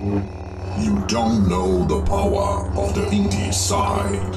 [0.00, 4.36] You don't know the power of the indie side.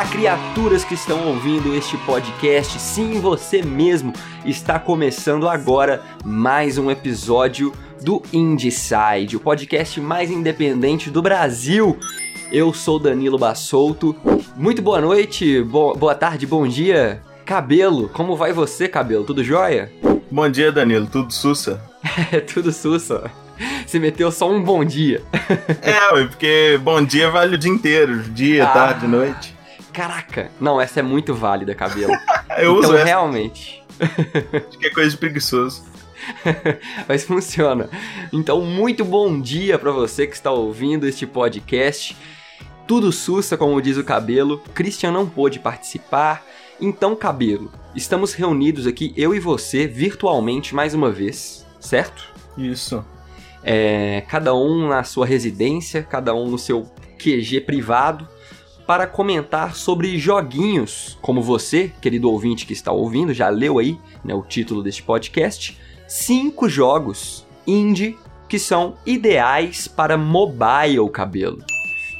[0.00, 2.80] Olá, criaturas que estão ouvindo este podcast.
[2.80, 4.14] Sim, você mesmo
[4.46, 7.70] está começando agora mais um episódio
[8.02, 11.98] do Indieside, o podcast mais independente do Brasil.
[12.50, 14.16] Eu sou Danilo Bassolto.
[14.56, 17.20] Muito boa noite, bo- boa tarde, bom dia.
[17.44, 19.24] Cabelo, como vai você, Cabelo?
[19.24, 19.92] Tudo jóia?
[20.30, 21.08] Bom dia, Danilo.
[21.08, 21.78] Tudo sussa?
[22.32, 23.30] É tudo sussa.
[23.86, 25.20] Você meteu só um bom dia.
[25.82, 28.22] É, porque bom dia vale o dia inteiro.
[28.30, 28.68] Dia, Ah.
[28.72, 29.59] tarde, noite.
[29.92, 32.12] Caraca, não, essa é muito válida, Cabelo.
[32.58, 33.82] Eu então, uso essa, realmente.
[33.98, 35.84] acho que é coisa de preguiçoso.
[37.08, 37.88] Mas funciona.
[38.32, 42.16] Então, muito bom dia pra você que está ouvindo este podcast.
[42.86, 44.62] Tudo sussa, como diz o Cabelo.
[44.74, 46.44] Christian não pôde participar.
[46.80, 52.28] Então, Cabelo, estamos reunidos aqui, eu e você, virtualmente mais uma vez, certo?
[52.56, 53.04] Isso.
[53.62, 58.26] É, cada um na sua residência, cada um no seu QG privado,
[58.90, 64.34] para comentar sobre joguinhos, como você, querido ouvinte que está ouvindo, já leu aí né,
[64.34, 71.58] o título deste podcast, cinco jogos indie que são ideais para mobile, cabelo.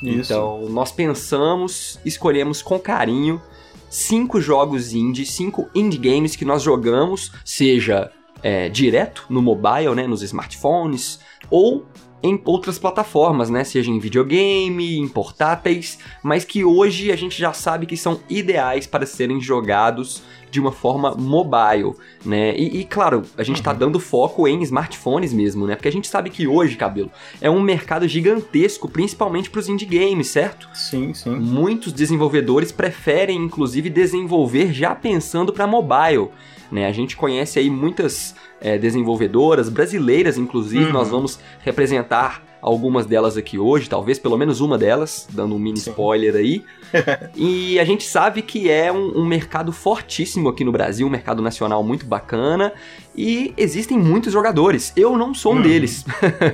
[0.00, 0.32] Isso.
[0.32, 3.42] Então, nós pensamos, escolhemos com carinho
[3.90, 8.12] cinco jogos indie, cinco indie games que nós jogamos, seja
[8.44, 11.18] é, direto no mobile, né, nos smartphones,
[11.50, 11.84] ou
[12.22, 17.52] em outras plataformas, né, seja em videogame, em portáteis, mas que hoje a gente já
[17.52, 22.54] sabe que são ideais para serem jogados de uma forma mobile, né?
[22.56, 25.76] E, e, claro, a gente tá dando foco em smartphones mesmo, né?
[25.76, 29.86] Porque a gente sabe que hoje, cabelo, é um mercado gigantesco, principalmente para os indie
[29.86, 30.68] games, certo?
[30.74, 31.30] Sim, sim.
[31.36, 36.28] Muitos desenvolvedores preferem, inclusive, desenvolver já pensando para mobile.
[36.70, 36.86] Né?
[36.86, 40.92] A gente conhece aí muitas é, desenvolvedoras brasileiras, inclusive, Uhum.
[40.92, 45.78] nós vamos representar algumas delas aqui hoje, talvez pelo menos uma delas, dando um mini
[45.78, 45.90] Sim.
[45.90, 46.62] spoiler aí.
[47.36, 51.40] e a gente sabe que é um, um mercado fortíssimo aqui no Brasil, um mercado
[51.42, 52.72] nacional muito bacana,
[53.16, 54.92] e existem muitos jogadores.
[54.96, 55.62] Eu não sou um Uhum.
[55.62, 56.04] deles.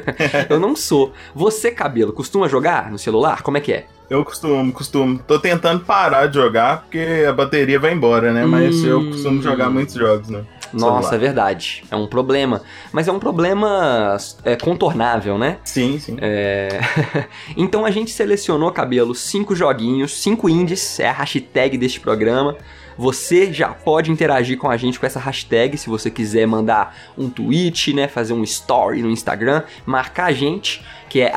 [0.49, 1.13] Eu não sou.
[1.35, 3.43] Você, cabelo, costuma jogar no celular?
[3.43, 3.87] Como é que é?
[4.09, 5.19] Eu costumo, costumo.
[5.19, 8.47] Tô tentando parar de jogar porque a bateria vai embora, né?
[8.47, 8.87] Mas Hum.
[8.87, 10.45] eu costumo jogar muitos jogos, né?
[10.73, 11.85] Nossa, é verdade.
[11.91, 12.63] É um problema.
[12.93, 15.59] Mas é um problema é, contornável, né?
[15.65, 16.17] Sim, sim.
[16.21, 16.81] É...
[17.57, 22.57] então a gente selecionou, cabelo, cinco joguinhos, cinco indies, é a hashtag deste programa.
[22.99, 27.29] Você já pode interagir com a gente com essa hashtag se você quiser mandar um
[27.29, 31.33] tweet, né, fazer um story no Instagram, marcar a gente, que é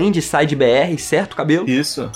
[0.00, 1.68] IndieSideBR, certo, cabelo?
[1.68, 2.10] Isso.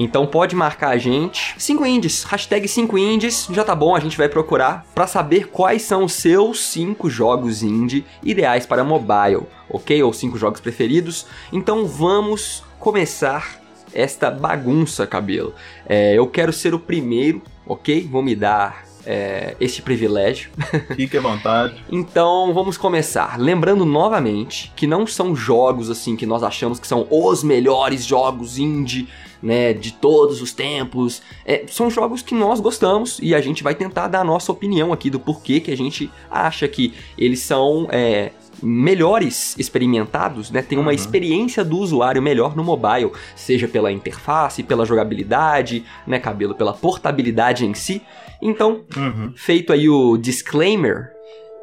[0.00, 1.56] Então pode marcar a gente.
[1.58, 5.82] 5 indies, hashtag 5 indies, já tá bom, a gente vai procurar pra saber quais
[5.82, 10.00] são os seus 5 jogos indie ideais para mobile, ok?
[10.02, 11.26] Ou 5 jogos preferidos.
[11.52, 13.60] Então vamos começar
[13.92, 15.52] esta bagunça, cabelo.
[15.84, 18.08] É, eu quero ser o primeiro, ok?
[18.10, 20.50] Vou me dar é, este privilégio.
[20.96, 21.82] Fique à vontade.
[21.90, 23.38] Então vamos começar.
[23.38, 28.58] Lembrando novamente que não são jogos assim que nós achamos que são os melhores jogos
[28.58, 29.08] indie,
[29.42, 31.22] né, de todos os tempos.
[31.44, 34.92] É, são jogos que nós gostamos e a gente vai tentar dar a nossa opinião
[34.92, 38.32] aqui do porquê que a gente acha que eles são é,
[38.62, 40.62] melhores experimentados, né?
[40.62, 40.94] Tem uma Uhum.
[40.94, 47.64] experiência do usuário melhor no mobile, seja pela interface, pela jogabilidade, né, cabelo, pela portabilidade
[47.66, 48.02] em si.
[48.40, 49.32] Então, Uhum.
[49.36, 51.10] feito aí o disclaimer,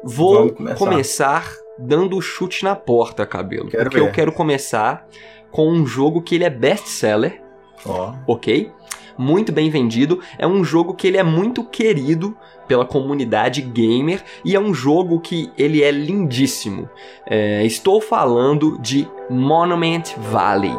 [0.04, 0.76] vou começar.
[0.78, 1.52] começar.
[1.78, 3.68] dando o chute na porta, cabelo.
[3.68, 4.12] Quero porque eu ver.
[4.12, 5.06] quero começar
[5.50, 7.42] com um jogo que ele é best-seller,
[7.84, 8.14] Ó.
[8.26, 8.70] ok?
[9.18, 10.20] Muito bem vendido.
[10.38, 12.34] É um jogo que ele é muito querido
[12.66, 16.88] pela comunidade gamer e é um jogo que ele é lindíssimo.
[17.26, 20.76] É, estou falando de Monument Valley.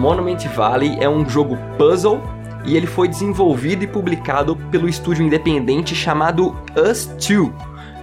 [0.00, 2.22] Monument Valley é um jogo puzzle
[2.64, 7.52] e ele foi desenvolvido e publicado pelo estúdio independente chamado Us Two.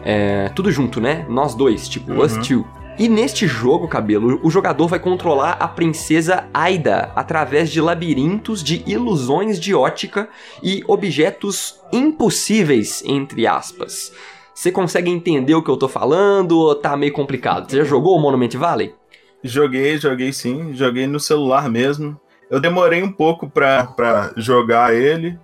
[0.03, 1.25] É, tudo junto, né?
[1.29, 2.21] Nós dois, tipo Uhum.
[2.21, 2.65] Us Two.
[2.99, 8.83] E neste jogo, cabelo, o jogador vai controlar a princesa Aida através de labirintos de
[8.87, 10.27] ilusões de ótica
[10.63, 14.11] e objetos impossíveis, entre aspas.
[14.51, 17.69] Você consegue entender o que eu tô falando ou tá meio complicado?
[17.69, 18.95] Você já jogou o Monument Valley?
[19.43, 20.73] Joguei, joguei sim.
[20.73, 22.19] Joguei no celular mesmo.
[22.49, 25.37] Eu demorei um pouco pra jogar ele,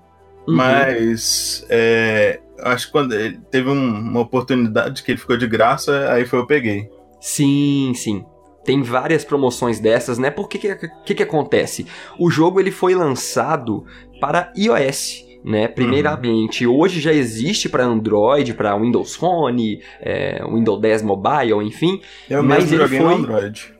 [0.47, 0.55] uhum.
[0.55, 3.13] mas é, acho que quando
[3.51, 6.89] teve um, uma oportunidade que ele ficou de graça, aí foi eu peguei.
[7.19, 8.25] Sim, sim.
[8.63, 10.31] Tem várias promoções dessas, né?
[10.31, 11.85] Porque que que, que acontece?
[12.17, 13.85] O jogo ele foi lançado
[14.21, 15.67] para iOS, né?
[15.67, 16.77] Primeiramente, uhum.
[16.77, 22.01] hoje já existe para Android, para Windows Phone, é, Windows 10 Mobile, enfim.
[22.29, 23.07] Eu mas mesmo joguei foi...
[23.07, 23.72] no Android.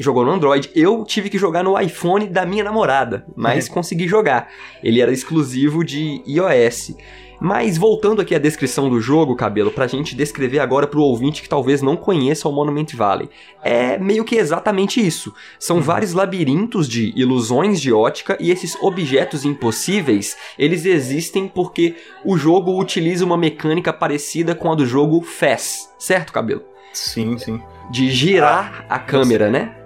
[0.00, 0.70] Jogou no Android.
[0.74, 3.74] Eu tive que jogar no iPhone da minha namorada, mas uhum.
[3.74, 4.48] consegui jogar.
[4.82, 6.94] Ele era exclusivo de iOS.
[7.38, 11.48] Mas voltando aqui à descrição do jogo, Cabelo, pra gente descrever agora pro ouvinte que
[11.48, 13.30] talvez não conheça o Monument Valley.
[13.62, 15.34] É meio que exatamente isso.
[15.58, 15.82] São uhum.
[15.82, 22.78] vários labirintos de ilusões de ótica e esses objetos impossíveis, eles existem porque o jogo
[22.78, 26.62] utiliza uma mecânica parecida com a do jogo Fez, certo, Cabelo?
[26.92, 27.60] Sim, sim.
[27.90, 29.79] De girar ah, a câmera, né?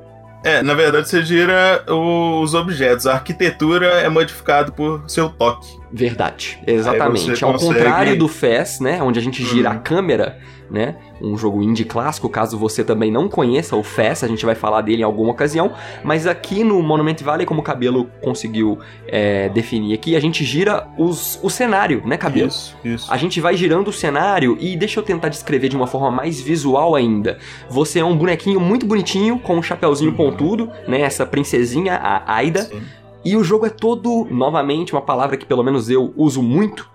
[0.44, 3.06] É, na verdade você gira os objetos.
[3.06, 5.66] A arquitetura é modificada por seu toque.
[5.90, 7.42] Verdade, exatamente.
[7.42, 7.74] Ao consegue...
[7.74, 9.76] contrário do FES, né, onde a gente gira uhum.
[9.76, 10.38] a câmera,
[10.70, 14.54] né, um jogo indie clássico, caso você também não conheça o FES, a gente vai
[14.54, 15.72] falar dele em alguma ocasião,
[16.02, 20.88] mas aqui no Monument Valley, como o Cabelo conseguiu é, definir aqui, a gente gira
[20.98, 22.48] os, o cenário, né, Cabelo?
[22.48, 23.12] Isso, isso.
[23.12, 26.40] A gente vai girando o cenário e deixa eu tentar descrever de uma forma mais
[26.40, 27.38] visual ainda.
[27.68, 30.16] Você é um bonequinho muito bonitinho, com um chapéuzinho uhum.
[30.16, 32.82] pontudo, né, essa princesinha, a Aida, Sim
[33.24, 36.88] e o jogo é todo, novamente, uma palavra que pelo menos eu uso muito,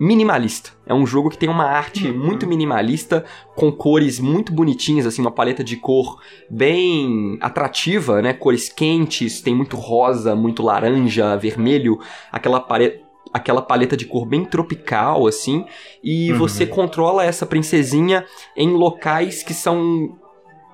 [0.00, 0.70] minimalista.
[0.86, 2.18] É um jogo que tem uma arte uhum.
[2.18, 3.24] muito minimalista,
[3.54, 8.32] com cores muito bonitinhas, assim, uma paleta de cor bem atrativa, né?
[8.32, 11.98] Cores quentes, tem muito rosa, muito laranja, vermelho,
[12.32, 15.64] aquela paleta aquela paleta de cor bem tropical, assim,
[16.02, 16.38] e uhum.
[16.38, 18.24] você controla essa princesinha
[18.56, 20.17] em locais que são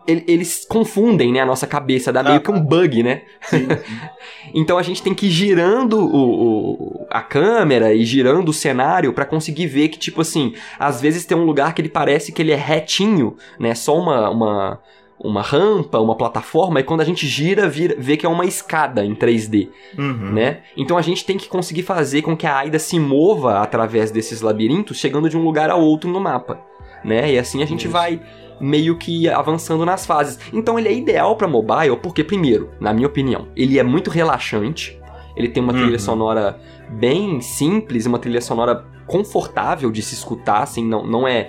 [0.06, 3.22] eles confundem, né, a nossa cabeça, dá meio ah, que um bug, né?
[4.52, 9.12] Então a gente tem que ir girando o, o, a câmera e girando o cenário
[9.12, 12.42] para conseguir ver que, tipo assim, às vezes tem um lugar que ele parece que
[12.42, 13.74] ele é retinho, né?
[13.74, 14.80] Só uma, uma,
[15.18, 19.04] uma rampa, uma plataforma, e quando a gente gira, vira, vê que é uma escada
[19.04, 19.68] em 3D,
[19.98, 20.32] uhum.
[20.32, 20.60] né?
[20.76, 24.40] Então a gente tem que conseguir fazer com que a Aida se mova através desses
[24.40, 26.60] labirintos, chegando de um lugar a outro no mapa,
[27.04, 27.32] né?
[27.32, 27.92] E assim a gente Isso.
[27.92, 28.20] vai
[28.60, 30.38] meio que avançando nas fases.
[30.52, 34.98] Então ele é ideal para mobile porque, primeiro, na minha opinião, ele é muito relaxante.
[35.36, 35.80] Ele tem uma uhum.
[35.80, 36.60] trilha sonora
[36.90, 41.48] bem simples, uma trilha sonora confortável de se escutar, assim, não, não é,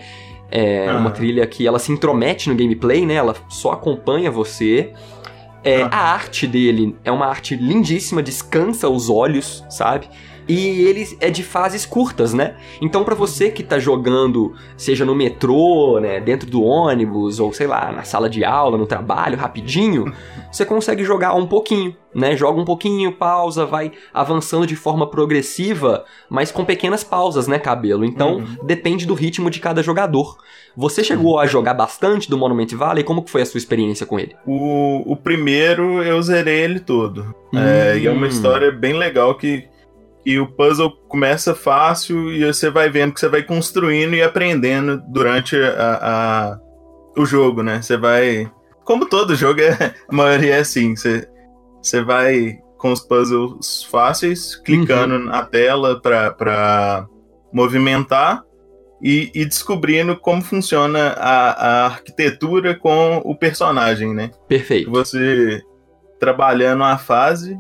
[0.50, 1.00] é uhum.
[1.00, 3.16] uma trilha que ela se intromete no gameplay, né?
[3.16, 4.94] Ela só acompanha você.
[5.64, 5.90] É, uhum.
[5.92, 10.08] A arte dele é uma arte lindíssima, descansa os olhos, sabe?
[10.48, 12.56] E ele é de fases curtas, né?
[12.82, 17.68] Então para você que tá jogando, seja no metrô, né, dentro do ônibus ou sei
[17.68, 20.14] lá, na sala de aula, no trabalho, rapidinho,
[20.52, 22.36] você consegue jogar um pouquinho, né?
[22.36, 28.06] Joga um pouquinho, pausa, vai avançando de forma progressiva, mas com pequenas pausas, né, cabelo?
[28.06, 28.58] Então uhum.
[28.64, 30.38] depende do ritmo de cada jogador.
[30.78, 33.04] Você chegou a jogar bastante do Monument Valley?
[33.04, 34.36] Como que foi a sua experiência com ele?
[34.46, 37.34] O, o primeiro eu zerei ele todo.
[37.54, 37.60] Hum.
[37.60, 39.68] É, e é uma história bem legal que
[40.26, 45.02] e o puzzle começa fácil e você vai vendo que você vai construindo e aprendendo
[45.08, 46.60] durante a, a
[47.18, 47.82] o jogo, né?
[47.82, 48.52] Você vai.
[48.84, 50.96] Como todo jogo, é, a maioria é assim.
[50.96, 51.28] Você,
[51.82, 55.26] você vai com os puzzles fáceis, clicando uhum.
[55.26, 57.08] na tela para
[57.54, 58.44] movimentar
[59.02, 64.32] e, e, descobrindo como funciona a, a, arquitetura com o personagem, né?
[64.48, 64.92] Perfeito.
[64.92, 65.62] Você
[66.20, 67.58] trabalhando a fase,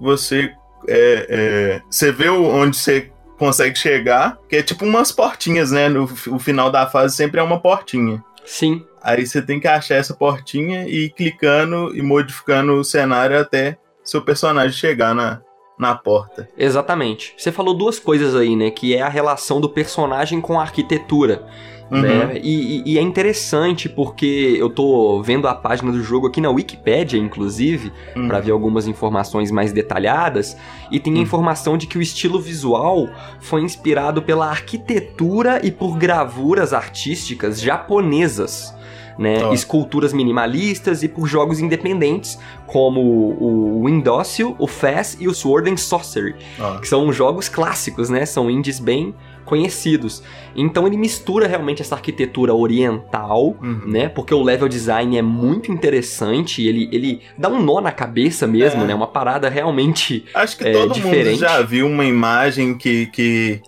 [0.00, 0.52] você
[0.88, 5.88] é, é, você vê onde você consegue chegar, que é tipo umas portinhas, né?
[5.88, 8.22] No o final da fase sempre é uma portinha.
[8.44, 8.84] Sim.
[9.02, 13.76] Aí você tem que achar essa portinha e ir clicando e modificando o cenário até
[14.04, 15.40] seu personagem chegar na,
[15.78, 16.48] na porta.
[16.56, 17.34] Exatamente.
[17.36, 18.70] Você falou duas coisas aí, né?
[18.70, 21.44] Que é a relação do personagem com a arquitetura.
[21.90, 22.00] Uhum.
[22.00, 22.40] Né?
[22.42, 27.18] E, e, é interessante porque eu tô vendo a página do jogo aqui na Wikipedia,
[27.18, 28.28] inclusive, uhum.
[28.28, 30.56] para ver algumas informações mais detalhadas,
[30.90, 31.22] e tem a uhum.
[31.22, 33.08] informação de que o estilo visual
[33.40, 38.74] foi inspirado pela arquitetura e por gravuras artísticas japonesas.
[39.18, 39.44] né?
[39.44, 39.52] Ó.
[39.52, 45.76] Esculturas minimalistas e por jogos independentes, como o Windócil, o Fast e o Sword and
[45.76, 46.78] Sorcery, Ó.
[46.78, 48.24] que são jogos clássicos, né?
[48.24, 50.22] São indies bem conhecidos.
[50.54, 53.82] Então ele mistura realmente essa arquitetura oriental, Uhum.
[53.86, 54.08] né?
[54.08, 58.82] Porque o level design é muito interessante, ele, ele dá um nó na cabeça mesmo,
[58.82, 58.86] É.
[58.86, 58.94] né?
[58.94, 61.30] Uma parada realmente Acho que É, todo diferente.
[61.30, 63.60] mundo já viu uma imagem que, que,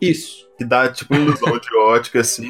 [0.00, 0.46] isso.
[0.58, 2.46] que dá tipo ilusão de ótica assim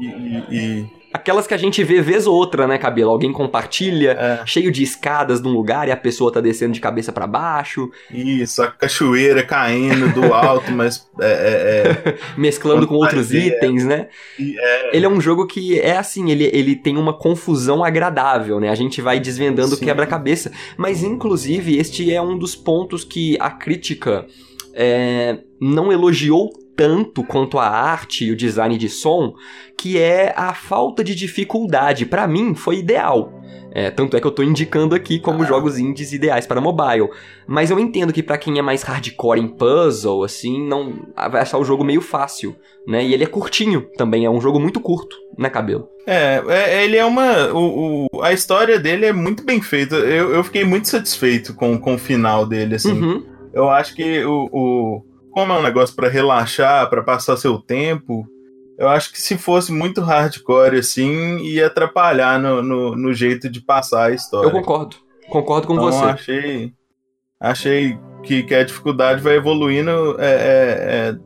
[0.00, 0.06] e.
[0.06, 3.10] e- e- Aquelas que a gente vê vez ou outra, né, cabelo?
[3.10, 7.12] Alguém compartilha, é, cheio de escadas num lugar e a pessoa tá descendo de cabeça
[7.12, 13.32] pra baixo, isso, a cachoeira caindo do alto, mas é, é, é, mesclando com outros
[13.32, 14.08] itens, né?
[14.38, 18.68] é- Ele é um jogo que é assim, ele, ele tem uma confusão agradável, né?
[18.68, 20.52] A gente vai desvendando o quebra-cabeça.
[20.76, 24.26] Mas, inclusive, este é um dos pontos que a crítica
[24.74, 29.34] é, não elogiou tanto quanto a arte e o design de som,
[29.76, 32.06] que é a falta de dificuldade.
[32.06, 33.32] Pra mim, foi ideal.
[33.72, 35.46] É, tanto é que eu tô indicando aqui como Ah.
[35.46, 37.08] jogos indies ideais para mobile.
[37.46, 41.58] Mas eu entendo que pra quem é mais hardcore em puzzle, assim, não vai achar
[41.58, 42.54] o jogo meio fácil,
[42.86, 43.04] né?
[43.04, 45.88] E ele é curtinho também, é um jogo muito curto, né, cabelo?
[46.06, 47.52] É, é, ele é uma.
[47.52, 49.96] O, o- a história dele é muito bem feita.
[49.96, 52.92] Eu, eu fiquei muito satisfeito com, com o final dele, assim.
[52.92, 53.26] Uhum.
[53.52, 58.26] Eu acho que o, o- como é um negócio pra relaxar, pra passar seu tempo,
[58.78, 63.60] eu acho que se fosse muito hardcore assim, ia atrapalhar no, no, no jeito de
[63.60, 64.46] passar a história.
[64.46, 64.96] Eu concordo.
[65.28, 66.04] Concordo com então você.
[66.04, 66.72] achei
[67.40, 71.16] achei que, que a dificuldade vai evoluindo é, é- é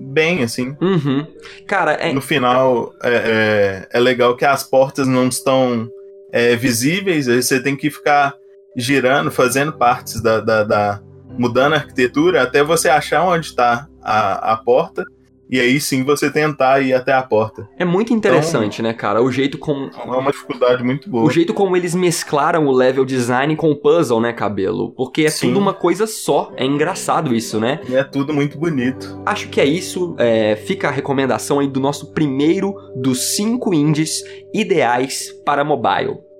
[0.00, 0.76] bem assim.
[0.80, 1.26] Uhum.
[1.66, 5.88] Cara, é, No final é, é, é legal que as portas não estão
[6.32, 8.34] é, visíveis, aí você tem que ficar
[8.76, 11.00] girando, fazendo partes da, da, da-
[11.38, 15.04] mudando a arquitetura até você achar onde está a, a porta
[15.52, 17.68] e aí sim você tentar ir até a porta.
[17.78, 19.22] é muito interessante, né, cara?
[19.22, 19.90] O jeito como.
[19.94, 21.24] É uma dificuldade muito boa.
[21.24, 24.92] O jeito como eles mesclaram o level design com o puzzle, né, cabelo?
[24.92, 25.48] Porque é Sim.
[25.48, 26.50] tudo uma coisa só.
[26.56, 27.80] É engraçado isso, né?
[27.86, 29.20] E é tudo muito bonito.
[29.26, 30.14] Acho que é isso.
[30.18, 34.22] É, fica a recomendação aí do nosso primeiro dos cinco indies
[34.54, 36.31] ideais para mobile.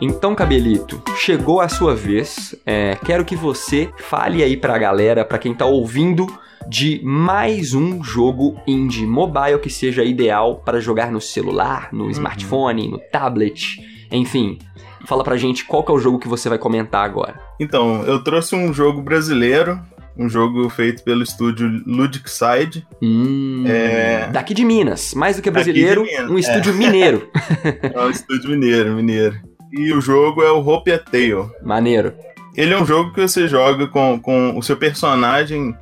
[0.00, 2.54] Então, Cabelito, chegou a sua vez.
[2.64, 6.26] É, quero que você fale aí pra galera, pra quem tá ouvindo,
[6.66, 12.88] de mais um jogo indie mobile que seja ideal para jogar no celular, no smartphone,
[12.88, 13.78] no tablet,
[14.10, 14.58] enfim.
[15.06, 17.38] Fala pra gente qual que é o jogo que você vai comentar agora.
[17.58, 19.80] Então, eu trouxe um jogo brasileiro,
[20.16, 22.86] um jogo feito pelo estúdio Ludic Side.
[23.02, 24.28] Hum, É.
[24.32, 26.40] Daqui de Minas, mais do que brasileiro, Minas, um é.
[26.40, 27.28] estúdio mineiro.
[27.82, 29.49] É um estúdio mineiro, mineiro.
[29.72, 31.48] E o jogo é o Hope a Tale.
[31.62, 32.12] Maneiro.
[32.56, 35.74] Ele é um jogo que você joga com, com o seu personagem,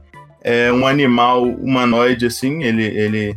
[0.42, 2.62] é um animal humanoide, assim.
[2.62, 2.84] Ele.
[2.84, 3.36] ele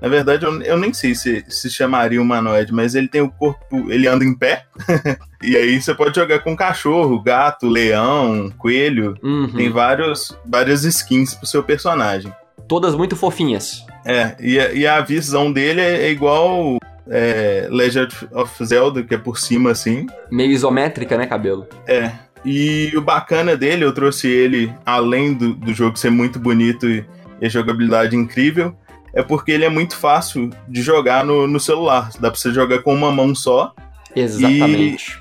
[0.00, 3.88] na verdade, eu, eu nem sei se se chamaria humanoide, mas ele tem o corpo.
[3.88, 4.64] Ele anda em pé.
[5.40, 9.14] e aí você pode jogar com cachorro, gato, leão, coelho.
[9.22, 9.52] Uhum.
[9.54, 12.32] Tem vários, várias skins pro seu personagem.
[12.66, 13.86] Todas muito fofinhas.
[14.04, 16.78] É, e, a- e a visão dele é, é igual
[17.08, 20.06] é, Legend of Zelda, que é por cima assim.
[20.30, 21.66] Meio isométrica, né, cabelo?
[21.86, 22.12] É.
[22.44, 27.04] E o bacana dele, eu trouxe ele, além do, do jogo ser muito bonito e,
[27.40, 28.76] e jogabilidade incrível,
[29.14, 32.10] é porque ele é muito fácil de jogar no, no celular.
[32.18, 33.74] Dá pra você jogar com uma mão só.
[34.14, 35.20] Exatamente.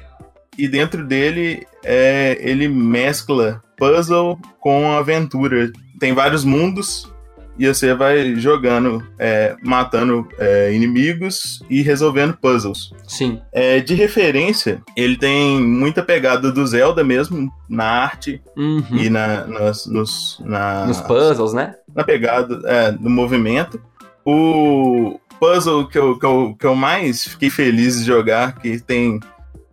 [0.57, 5.71] E dentro dele, é, ele mescla puzzle com aventura.
[5.99, 7.10] Tem vários mundos
[7.57, 12.93] e você vai jogando, é, matando é, inimigos e resolvendo puzzles.
[13.07, 13.41] Sim.
[13.51, 18.83] É, de referência, ele tem muita pegada do Zelda mesmo, na arte Uhum.
[18.91, 21.75] e na, nas, nos, na, Nos puzzles, né?
[21.95, 23.81] na pegada é, do movimento.
[24.25, 29.19] O puzzle que eu, que, eu, que eu mais fiquei feliz de jogar, que tem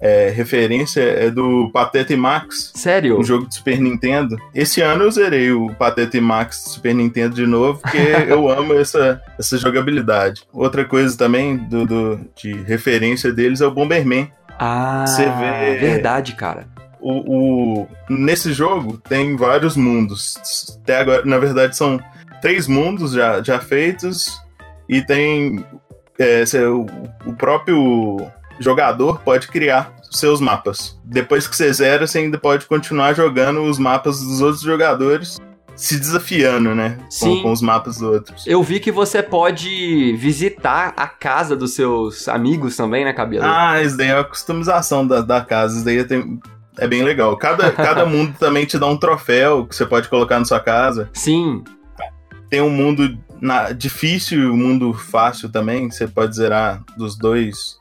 [0.01, 3.19] é, referência, é do Pateta e Max, Sério?
[3.19, 4.37] um jogo de Super Nintendo.
[4.55, 8.49] Esse ano eu zerei o Pateta e Max do Super Nintendo de novo, porque eu
[8.49, 10.43] amo essa, essa jogabilidade.
[10.53, 14.31] Outra coisa também do, do- de referência deles é o Bomberman.
[14.59, 16.67] Ah, Você vê- verdade, cara.
[17.01, 20.79] o, o- nesse jogo tem vários mundos.
[20.83, 22.01] Até agora, na verdade, são
[22.41, 24.41] três mundos já, já feitos
[24.89, 25.65] e tem
[26.19, 26.87] é, o,
[27.27, 28.19] o próprio
[28.59, 30.99] jogador pode criar seus mapas.
[31.05, 35.39] Depois que você zera, você ainda pode continuar jogando os mapas dos outros jogadores,
[35.77, 36.97] se desafiando, né?
[37.05, 37.43] Com, Sim.
[37.43, 38.47] com os mapas dos outros.
[38.47, 43.45] Eu vi que você pode visitar a casa dos seus amigos também, né, cabelo?
[43.45, 45.77] Ah, isso daí é a customização da, da casa.
[45.77, 46.41] Isso daí tem-
[46.79, 47.37] é bem legal.
[47.37, 51.11] Cada, cada mundo também te dá um troféu que você pode colocar na sua casa.
[51.13, 51.63] Sim.
[52.51, 55.89] tem um mundo na, difícil e um mundo fácil também.
[55.91, 57.77] Você pode zerar dos dois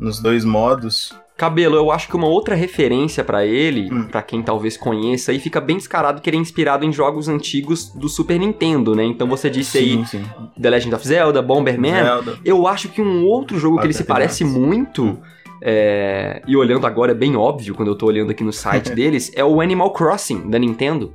[0.00, 1.12] nos dois modos.
[1.36, 4.04] Cabelo, eu acho que uma outra referência para ele, Hum.
[4.10, 7.88] pra quem talvez conheça, aí fica bem descarado que ele é inspirado em jogos antigos
[7.94, 9.04] do Super Nintendo, né?
[9.04, 10.24] Então você disse aí sim, sim.
[10.60, 11.92] The Legend of Zelda, Bomberman.
[12.02, 12.38] Zelda.
[12.44, 15.18] Eu acho que um outro jogo que ele se parece muito,
[15.62, 19.32] é, e olhando agora é bem óbvio quando eu tô olhando aqui no site deles,
[19.34, 21.14] é o Animal Crossing da Nintendo.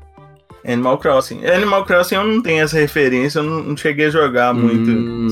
[0.67, 1.45] Animal Crossing.
[1.45, 5.27] Animal Crossing eu não tenho essa referência, eu não, não cheguei a jogar muito Hum.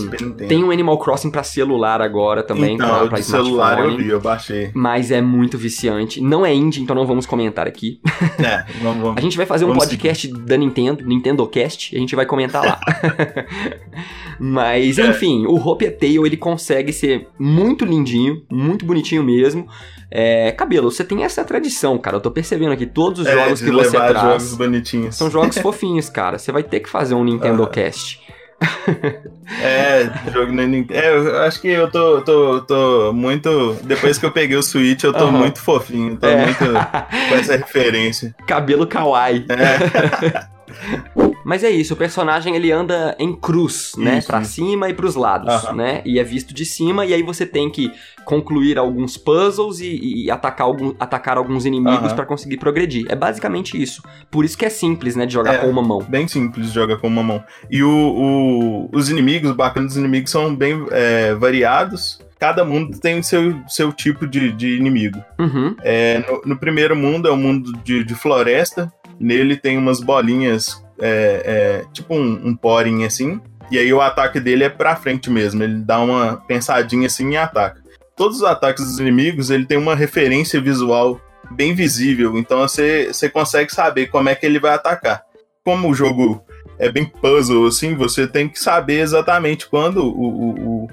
[0.47, 4.09] Tem um Animal Crossing pra celular agora também, então, pra, pra de celular eu vi,
[4.09, 4.71] eu baixei.
[4.73, 6.21] Mas é muito viciante.
[6.21, 7.99] Não é indie, então não vamos comentar aqui.
[8.39, 9.17] é, vamos, vamos.
[9.17, 12.63] A gente vai fazer um podcast da Nintendo, Nintendo Cast, e a gente vai comentar
[12.65, 12.79] lá.
[14.39, 19.67] Mas, enfim, o Hope Tail, ele consegue ser muito lindinho, muito bonitinho mesmo.
[20.15, 22.17] É, Cabelo, você tem essa tradição, cara.
[22.17, 25.15] Eu tô percebendo aqui, todos os É, jogos que você traz jogos bonitinhos.
[25.23, 26.37] São jogos fofinhos, cara.
[26.37, 27.67] Você vai ter que fazer um Nintendo Ah.
[27.69, 28.21] Cast.
[29.61, 30.99] É, jogo no Nintendo.
[30.99, 33.73] É, eu acho que eu tô, tô, tô muito.
[33.83, 35.31] Depois que eu peguei o Switch, eu tô Aham.
[35.37, 36.15] muito fofinho.
[36.17, 36.45] Tô É.
[36.45, 38.33] muito com essa referência.
[38.47, 39.45] Cabelo kawaii.
[39.49, 40.45] É,
[41.43, 44.17] Mas é isso, o personagem ele anda em cruz, né?
[44.19, 45.73] Isso, Pra cima e pros lados, Aham.
[45.75, 46.01] né?
[46.05, 47.91] E é visto de cima, e aí você tem que
[48.25, 52.15] concluir alguns puzzles e, e atacar, algum, atacar alguns inimigos Aham.
[52.15, 53.05] pra conseguir progredir.
[53.09, 54.01] É basicamente isso.
[54.31, 55.25] Por isso que é simples, né?
[55.25, 55.57] De jogar É.
[55.57, 55.99] com uma mão.
[56.07, 57.43] bem simples de jogar com uma mão.
[57.69, 62.19] E o, o- os inimigos, o bacana dos inimigos são bem é, variados.
[62.39, 65.23] Cada mundo tem o seu, seu tipo de, de inimigo.
[65.39, 65.75] Uhum.
[65.81, 68.91] É, no, no primeiro mundo é um mundo de, de floresta.
[69.19, 73.39] Nele tem umas bolinhas, é, é, tipo um, um poring assim.
[73.71, 75.63] E aí o ataque dele é pra frente mesmo.
[75.63, 77.81] Ele dá uma pensadinha assim e ataca.
[78.15, 81.19] Todos os ataques dos inimigos, ele tem uma referência visual
[81.51, 82.37] bem visível.
[82.37, 85.23] Então você, você consegue saber como é que ele vai atacar.
[85.65, 86.43] Como o jogo
[86.77, 90.87] é bem puzzle, assim, você tem que saber exatamente quando o, o, o-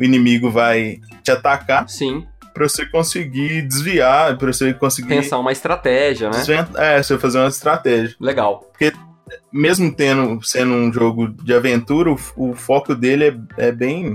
[0.00, 6.28] inimigo vai te atacar Sim, pra você conseguir desviar, pra você conseguir pensar uma estratégia,
[6.30, 6.36] né?
[6.38, 8.14] Desven- É, você fazer uma estratégia.
[8.20, 8.70] Legal.
[9.52, 14.14] Mesmo tendo sendo um jogo de aventura, o, o foco dele é, é bem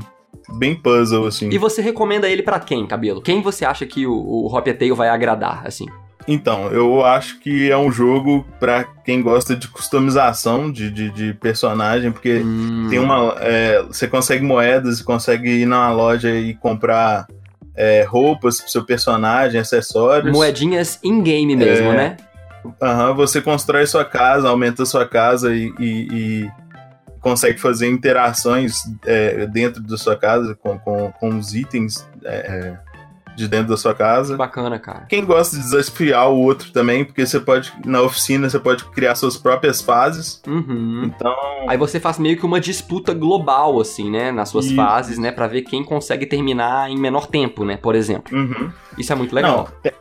[0.57, 1.49] bem puzzle assim.
[1.49, 3.21] E você recomenda ele pra quem, Cabelo?
[3.21, 5.85] Quem você acha que o, o Tail vai agradar, assim?
[6.27, 11.33] Então, eu acho que é um jogo pra quem gosta de customização de, de, de
[11.35, 17.27] personagem, porque Hum, tem uma é, você consegue moedas, consegue ir na loja e comprar
[17.75, 20.35] é, roupas pro seu personagem, acessórios.
[20.35, 21.95] Moedinhas in-game mesmo, É.
[21.95, 22.17] né?
[22.81, 26.07] Aham, você constrói sua casa, aumenta sua casa e, e-
[26.45, 26.51] e
[27.21, 32.79] consegue fazer interações é, dentro da sua casa com, com, com os itens é, é,
[33.35, 34.37] de dentro da sua casa.
[34.37, 35.01] Bacana, cara.
[35.09, 39.13] Quem gosta de desafiar o outro também, porque você pode, na oficina, você pode criar
[39.15, 40.41] suas próprias fases.
[40.47, 41.03] Uhum.
[41.05, 41.35] Então,
[41.67, 44.31] Aí você faz meio que uma disputa global, assim, né?
[44.31, 44.75] Nas suas Isso.
[44.75, 45.31] fases, né?
[45.31, 47.75] Pra ver quem consegue terminar em menor tempo, né?
[47.77, 48.35] Por exemplo.
[48.35, 48.71] uhum.
[48.97, 49.69] Isso é muito legal.
[49.73, 49.93] Não, te-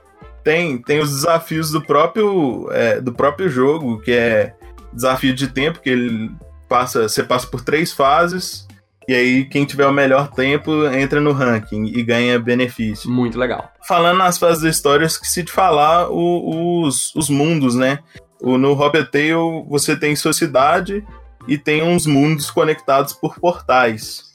[0.47, 4.55] tem, tem os desafios do próprio, é, do próprio jogo, que é
[4.93, 6.31] desafio de tempo, que ele
[6.69, 8.65] passa, você passa por três fases,
[9.09, 13.11] e aí quem tiver o melhor tempo entra no ranking e ganha benefício.
[13.11, 13.73] Muito legal.
[13.89, 17.99] Falando nas fases da história, eu esqueci de falar o- os, os mundos, né?
[18.41, 21.05] O, no Hobbit Tale você tem sua cidade
[21.49, 24.31] e tem uns mundos conectados por portais.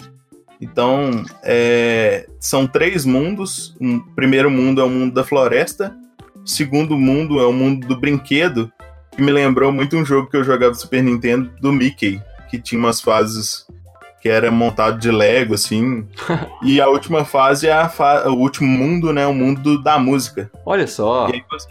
[0.60, 3.76] Então, é, são três mundos.
[3.80, 5.96] O primeiro mundo é o mundo da floresta.
[6.46, 8.72] Segundo mundo é o mundo do brinquedo,
[9.16, 12.60] que me lembrou muito um jogo que eu jogava no Super Nintendo, do Mickey, que
[12.60, 13.66] tinha umas fases
[14.22, 16.06] que era montado de Lego, assim.
[16.64, 19.26] e a última fase é fa- o último mundo, né?
[19.26, 20.52] O mundo do- da música.
[20.66, 21.28] Olha só.
[21.30, 21.68] E aí você,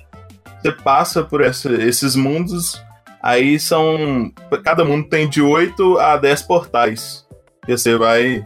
[0.60, 2.80] você passa por essa- esses mundos,
[3.22, 4.32] aí são.
[4.64, 7.24] Cada mundo tem de 8 a 10 portais.
[7.68, 8.42] E você vai,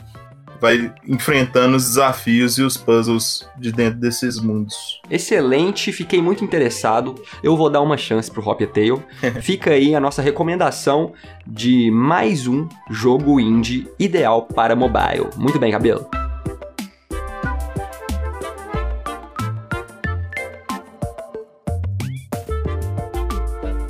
[0.65, 4.99] vai enfrentando os desafios e os puzzles de dentro desses mundos.
[5.11, 7.17] Excelente, fiquei muito interessado.
[7.43, 9.03] Eu vou dar uma chance pro Hop Tail.
[9.43, 11.13] Fica aí a nossa recomendação
[11.47, 15.29] de mais um jogo indie ideal para mobile.
[15.37, 16.09] Muito bem, cabelo.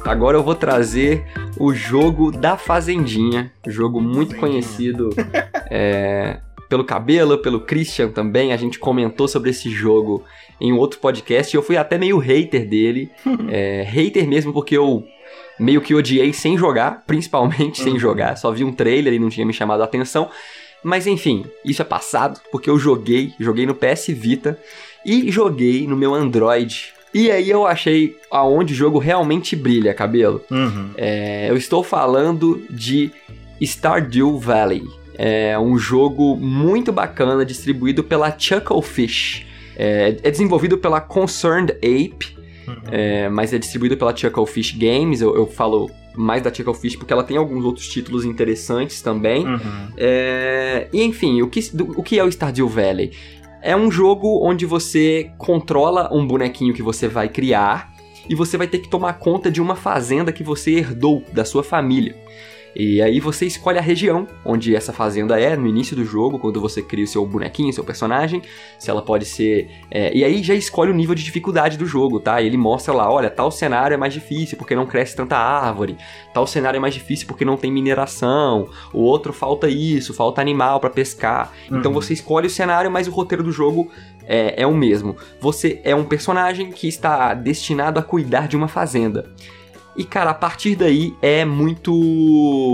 [0.04, 1.24] Agora eu vou trazer
[1.56, 5.10] o jogo da Fazendinha, jogo muito conhecido
[5.70, 8.52] é, pelo Cabelo, pelo Christian também.
[8.52, 10.22] A gente comentou sobre esse jogo
[10.60, 13.10] em outro podcast e eu fui até meio hater dele.
[13.50, 15.04] É, hater mesmo porque eu
[15.58, 17.98] meio que odiei sem jogar, principalmente sem Uhum.
[17.98, 18.36] jogar.
[18.36, 20.28] Só vi um trailer e não tinha me chamado a atenção.
[20.82, 24.58] Mas enfim, isso é passado porque eu joguei, joguei no PS Vita
[25.06, 26.92] e joguei no meu Android.
[27.14, 30.42] E aí eu achei aonde o jogo realmente brilha, cabelo.
[30.50, 30.90] Uhum.
[30.96, 33.10] É, eu estou falando de
[33.62, 34.82] Stardew Valley.
[35.16, 39.46] É um jogo muito bacana, distribuído pela Chucklefish.
[39.76, 42.74] É, é desenvolvido pela Concerned Ape, uhum.
[42.90, 45.20] é, mas é distribuído pela Chucklefish Games.
[45.20, 49.46] Eu, eu, falo mais da Chucklefish porque ela tem alguns outros títulos interessantes também.
[49.46, 49.88] Uhum.
[49.96, 53.12] É, e enfim, o que, do, o que é o Stardew Valley?
[53.62, 57.94] É um jogo onde você controla um bonequinho que você vai criar
[58.28, 61.62] e você vai ter que tomar conta de uma fazenda que você herdou da sua
[61.62, 62.14] família.
[62.74, 66.60] E aí você escolhe a região onde essa fazenda é no início do jogo, quando
[66.60, 68.42] você cria o seu bonequinho, seu personagem.
[68.78, 69.70] Se ela pode ser.
[69.90, 72.42] É, e aí já escolhe o nível de dificuldade do jogo, tá?
[72.42, 75.96] ele mostra lá: olha, tal cenário é mais difícil porque não cresce tanta árvore,
[76.32, 80.80] tal cenário é mais difícil porque não tem mineração, o outro falta isso, falta animal
[80.80, 81.52] para pescar.
[81.66, 81.84] Então uhum.
[81.84, 83.90] Então você escolhe o cenário, mas o roteiro do jogo
[84.26, 85.16] é, é o mesmo.
[85.38, 89.30] Você é um personagem que está destinado a cuidar de uma fazenda.
[89.96, 91.92] E, cara, a partir daí é muito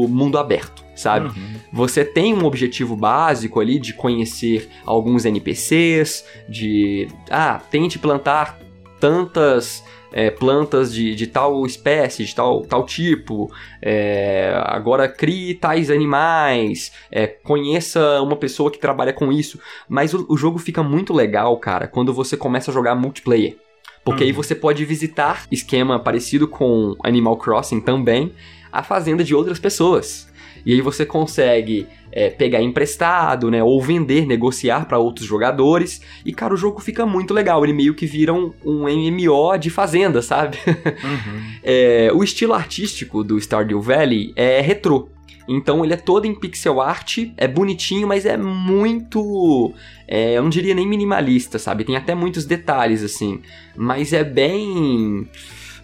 [0.08, 1.26] mundo aberto, sabe?
[1.28, 1.54] Uhum.
[1.72, 7.08] Você tem um objetivo básico ali de conhecer alguns NPCs, de.
[7.30, 8.58] Ah, tente plantar
[8.98, 9.84] tantas.
[10.12, 13.48] É, plantas de, de tal espécie, de tal, tal tipo,
[13.80, 19.60] é, agora crie tais animais, é, conheça uma pessoa que trabalha com isso.
[19.88, 23.56] Mas o, o jogo fica muito legal, cara, quando você começa a jogar multiplayer.
[24.04, 24.36] Porque aí uhum.
[24.36, 28.32] você pode visitar, esquema parecido com Animal Crossing também,
[28.72, 30.30] a fazenda de outras pessoas.
[30.64, 33.62] E aí você consegue é, pegar emprestado, né?
[33.62, 36.00] Ou vender, negociar para outros jogadores.
[36.24, 37.64] E, cara, o jogo fica muito legal.
[37.64, 40.58] Ele meio que vira um, um MMO de fazenda, sabe?
[41.00, 41.40] Uhum.
[41.62, 45.08] é, o estilo artístico do Stardew Valley é retrô.
[45.52, 49.74] Então ele é todo em pixel art, é bonitinho, mas é muito.
[50.06, 51.82] É, eu não diria nem minimalista, sabe?
[51.82, 53.40] Tem até muitos detalhes, assim.
[53.76, 55.28] Mas é bem.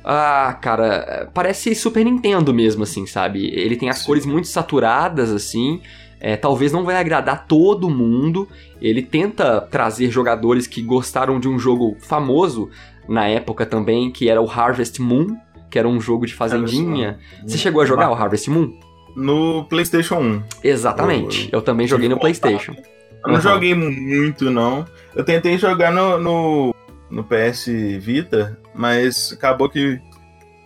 [0.04, 3.44] Ah, cara, parece Super Nintendo mesmo, assim, sabe?
[3.46, 4.06] Ele tem as Sim.
[4.06, 5.80] cores muito saturadas, assim.
[6.20, 8.48] É, talvez não vai agradar todo mundo.
[8.80, 12.70] Ele tenta trazer jogadores que gostaram de um jogo famoso
[13.08, 15.36] na época também, que era o Harvest Moon,
[15.68, 17.18] que era um jogo de fazendinha.
[17.44, 18.85] Você chegou a jogar o Harvest Moon?
[19.16, 20.42] No PlayStation 1.
[20.62, 21.48] Exatamente.
[21.50, 22.72] Eu, eu também joguei no PlayStation.
[22.72, 23.40] Eu não uhum.
[23.40, 24.84] joguei muito, não.
[25.14, 26.74] Eu tentei jogar no, no,
[27.10, 27.66] no, PS
[27.98, 29.98] Vita, mas acabou que,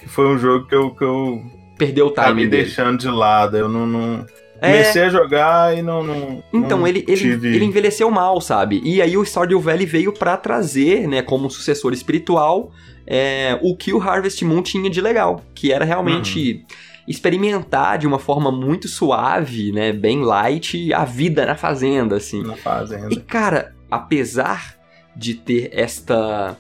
[0.01, 0.91] que foi um jogo que eu.
[0.91, 1.43] Que eu
[1.79, 2.35] Perdeu o time.
[2.35, 3.57] me deixando de lado.
[3.57, 3.87] Eu não.
[3.87, 4.27] não...
[4.61, 4.73] É...
[4.73, 6.03] Comecei a jogar e não.
[6.03, 7.55] não então, não ele, ele, tive...
[7.55, 8.83] ele envelheceu mal, sabe?
[8.85, 12.71] E aí o Stardew Valley veio para trazer, né, como sucessor espiritual,
[13.07, 15.43] é, o que o Harvest Moon tinha de legal.
[15.55, 16.67] Que era realmente.
[16.69, 22.43] Uhum experimentar de uma forma muito suave, né, bem light, a vida na fazenda, assim.
[22.43, 23.13] Na fazenda.
[23.13, 24.77] E cara, apesar
[25.17, 26.57] de ter esta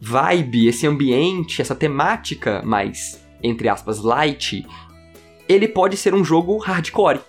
[0.00, 4.66] vibe, esse ambiente, essa temática mais, entre aspas, light,
[5.48, 7.20] ele pode ser um jogo hardcore.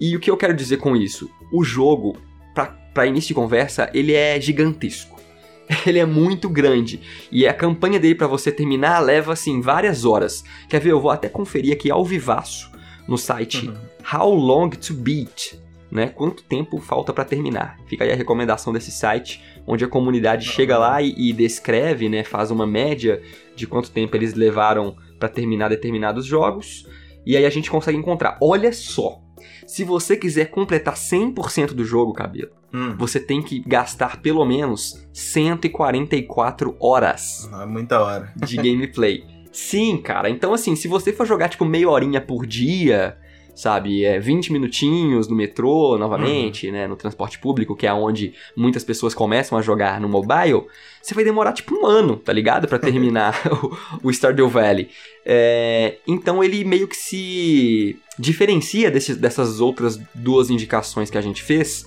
[0.00, 1.28] E o que eu quero dizer com isso?
[1.52, 2.16] O jogo,
[2.94, 5.17] para início de conversa, ele é gigantesco.
[5.86, 7.00] ele é muito grande.
[7.30, 10.44] E a campanha dele para você terminar leva assim várias horas.
[10.68, 10.92] Quer ver?
[10.92, 12.70] Eu vou até conferir aqui ao vivaço
[13.06, 13.76] no site uhum.
[14.12, 15.58] How Long to Beat,
[15.90, 16.08] né?
[16.08, 17.78] Quanto tempo falta para terminar?
[17.86, 20.52] Fica aí a recomendação desse site, onde a comunidade uhum.
[20.52, 22.24] chega lá e, e, descreve, né?
[22.24, 23.22] Faz uma média
[23.56, 26.86] de quanto tempo eles levaram para terminar determinados jogos.
[27.26, 28.38] E aí a gente consegue encontrar.
[28.40, 29.20] Olha só,
[29.68, 32.96] se você quiser completar 100% do jogo, cabelo, hum.
[32.96, 37.46] você tem que gastar pelo menos 144 horas.
[37.52, 38.32] Ah, muita hora.
[38.42, 39.24] de gameplay.
[39.52, 40.30] Sim, cara.
[40.30, 43.18] Então, assim, se você for jogar, tipo, meia horinha por dia,
[43.54, 44.06] sabe?
[44.06, 46.72] É 20 minutinhos no metrô, novamente, uhum.
[46.72, 46.86] né?
[46.86, 50.64] No transporte público, que é onde muitas pessoas começam a jogar no mobile,
[51.02, 52.66] você vai demorar tipo um ano, tá ligado?
[52.66, 53.34] para terminar
[54.02, 54.88] o, o Stardew Valley.
[55.26, 61.42] É, então ele meio que se diferencia desse, dessas outras duas indicações que a gente
[61.42, 61.86] fez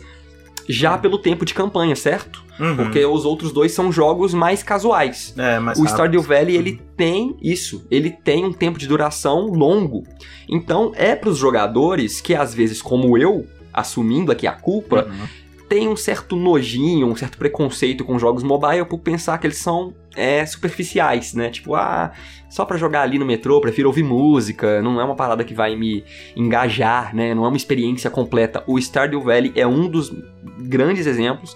[0.67, 2.44] já pelo tempo de campanha, certo?
[2.60, 2.76] Uhum.
[2.76, 5.34] Porque os outros dois são jogos mais casuais.
[5.38, 6.80] É, mais o Stardew Valley, ele uhum.
[6.96, 7.86] tem isso.
[7.89, 10.04] Ele tem um tempo de duração longo.
[10.48, 15.28] Então, é para os jogadores que, às vezes, como eu, assumindo aqui a culpa, uhum.
[15.67, 19.94] tem um certo nojinho, um certo preconceito com jogos mobile por pensar que eles são
[20.15, 21.50] é, superficiais, né?
[21.50, 22.12] Tipo, ah,
[22.50, 25.76] só para jogar ali no metrô, prefiro ouvir música, não é uma parada que vai
[25.76, 26.04] me
[26.36, 27.34] engajar, né?
[27.34, 28.63] Não é uma experiência completa.
[28.67, 30.13] O Stardew Valley é um dos
[30.60, 31.56] grandes exemplos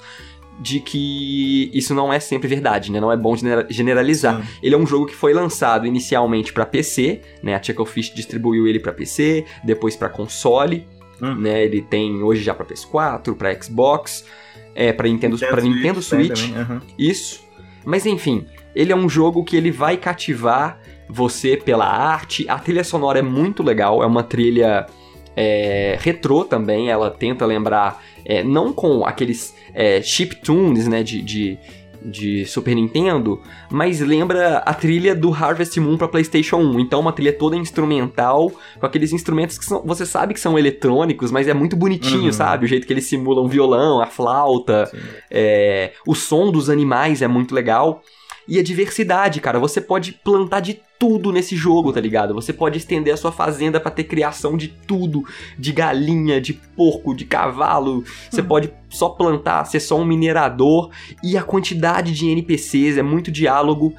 [0.60, 3.00] de que isso não é sempre verdade, né?
[3.00, 3.36] Não é bom
[3.70, 4.42] generalizar.
[4.42, 4.48] Sim.
[4.64, 7.56] Ele é um jogo que foi lançado inicialmente para PC, né?
[7.56, 10.88] A Chucklefish distribuiu ele para PC, depois para console,
[11.22, 11.36] hum.
[11.36, 11.66] né?
[11.66, 14.26] Ele tem hoje já para PS4, para Xbox,
[14.74, 16.50] é para Nintendo, para Nintendo Switch.
[16.50, 16.80] Uhum.
[16.98, 17.45] Isso.
[17.86, 18.46] Mas enfim,
[18.76, 22.46] ele é um jogo que ele vai cativar você pela arte.
[22.50, 24.88] A trilha sonora é muito legal, é uma trilha
[25.36, 31.60] é, retrô também, ela tenta lembrar, é, não com aqueles é, chiptunes, né, de, de,
[32.06, 33.42] de Super Nintendo,
[33.72, 36.80] mas lembra a trilha do Harvest Moon para PlayStation 1.
[36.80, 41.32] Então, uma trilha toda instrumental, com aqueles instrumentos que são, você sabe que são eletrônicos,
[41.32, 42.32] mas é muito bonitinho, Uhum.
[42.32, 42.66] sabe?
[42.66, 44.90] O jeito que eles simulam o violão, a flauta,
[45.32, 48.02] é, o som dos animais é muito legal.
[48.48, 49.60] E a diversidade, cara.
[49.60, 52.34] Você pode plantar de tudo nesse jogo, tá ligado?
[52.34, 55.24] Você pode estender a sua fazenda pra ter criação de tudo,
[55.58, 58.04] de galinha, de porco, de cavalo.
[58.30, 60.90] Você pode só plantar, ser só um minerador.
[61.24, 63.94] E a quantidade de NPCs é muito diálogo.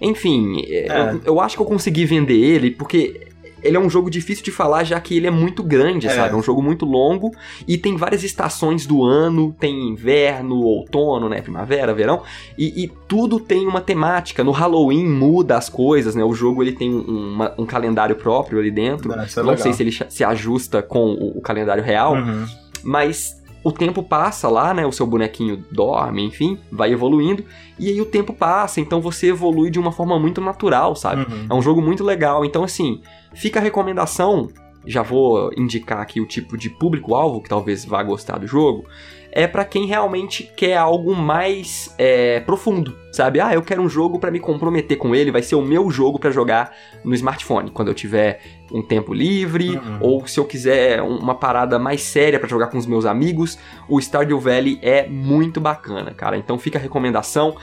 [0.00, 1.12] Enfim, é, É.
[1.12, 3.31] Eu, eu acho que eu consegui vender ele porque
[3.62, 6.10] ele é um jogo difícil de falar, já que ele é muito grande, É.
[6.10, 6.34] sabe?
[6.34, 7.30] É um jogo muito longo
[7.66, 12.22] e tem várias estações do ano, tem inverno, outono, né, primavera, verão,
[12.58, 14.42] e, e tudo tem uma temática.
[14.44, 16.24] No Halloween muda as coisas, né?
[16.24, 17.00] O jogo ele tem um,
[17.34, 19.12] uma- um calendário próprio ali dentro.
[19.12, 19.56] É Não legal.
[19.58, 22.46] sei se ele se ajusta com o, o calendário real, Uhum.
[22.82, 24.84] mas o tempo passa lá, né?
[24.84, 27.44] O seu bonequinho dorme, enfim, vai evoluindo,
[27.78, 31.22] e aí o tempo passa, então você evolui de uma forma muito natural, sabe?
[31.22, 31.46] Uhum.
[31.50, 32.44] É um jogo muito legal.
[32.44, 33.00] Então, assim,
[33.34, 34.48] fica a recomendação.
[34.84, 38.84] Já vou indicar aqui o tipo de público-alvo que talvez vá gostar do jogo.
[39.30, 43.40] É pra quem realmente quer algo mais é, profundo, sabe?
[43.40, 46.18] Ah, eu quero um jogo pra me comprometer com ele, vai ser o meu jogo
[46.18, 46.72] pra jogar
[47.04, 48.40] no smartphone, quando eu tiver
[48.72, 49.98] um tempo livre, Uhum.
[50.00, 53.58] ou se eu quiser um- uma parada mais séria pra jogar com os meus amigos,
[53.88, 56.36] o Stardew Valley é muito bacana, cara.
[56.36, 57.54] Então fica a recomendação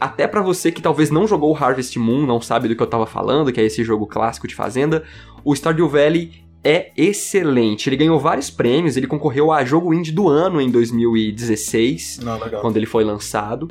[0.00, 2.86] até pra você que talvez não jogou o Harvest Moon, não sabe do que eu
[2.86, 5.02] tava falando, que é esse jogo clássico de fazenda,
[5.44, 6.30] o Stardew Valley
[6.62, 7.88] é excelente.
[7.88, 12.76] Ele ganhou vários prêmios, ele concorreu a jogo indie do ano em 2016, Não, quando
[12.76, 13.68] ele foi lançado.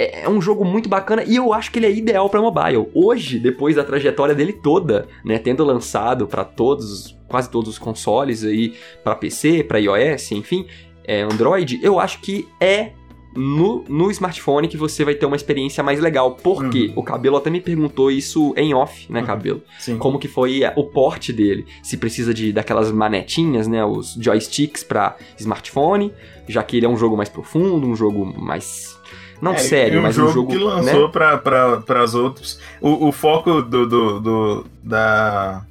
[0.00, 2.86] É é um jogo muito bacana e eu acho que ele é ideal pra mobile.
[2.94, 8.44] Hoje, depois da trajetória dele toda, né, tendo lançado pra todos, quase todos os consoles
[8.44, 10.66] aí, pra PC, pra iOS, enfim,
[11.04, 12.92] é, Android, eu acho que é
[13.36, 16.32] no, no smartphone que você vai ter uma experiência mais legal.
[16.42, 16.92] Porque Uhum.
[16.96, 19.26] o Cabelo até me perguntou isso em off, né, Uhum.
[19.26, 19.62] Cabelo?
[19.78, 19.96] Sim.
[19.98, 21.64] Como que foi o porte dele.
[21.82, 26.12] Se precisa de daquelas manetinhas, né, os joysticks pra smartphone,
[26.48, 28.97] já que ele é um jogo mais profundo, um jogo mais
[29.40, 30.64] não É, sério, um mas jogo um jogo que né?
[30.64, 32.58] lançou pra, pra, pras outros.
[32.80, 35.62] O, o foco do, do, do- da,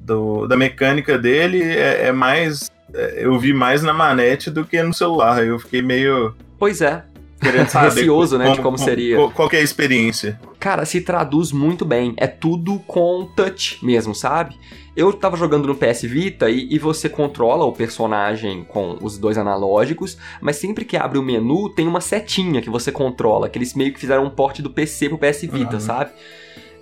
[0.00, 2.70] do- da mecânica dele é, é mais.
[2.94, 5.44] é, Eu vi mais na manete do que no celular.
[5.44, 7.04] Eu fiquei meio Pois é.
[7.50, 7.94] Querendo saber.
[7.94, 9.16] Receoso, né, de como seria.
[9.16, 10.40] Qual, qual que é a experiência?
[10.58, 12.14] Cara, se traduz muito bem.
[12.16, 14.56] É tudo com touch mesmo, sabe?
[14.96, 19.36] Eu tava jogando no PS Vita e, e você controla o personagem com os dois
[19.36, 23.74] analógicos, mas sempre que abre o menu tem uma setinha que você controla, que eles
[23.74, 25.80] meio que fizeram um porte do PC pro PS Vita, Uhum.
[25.80, 26.10] sabe?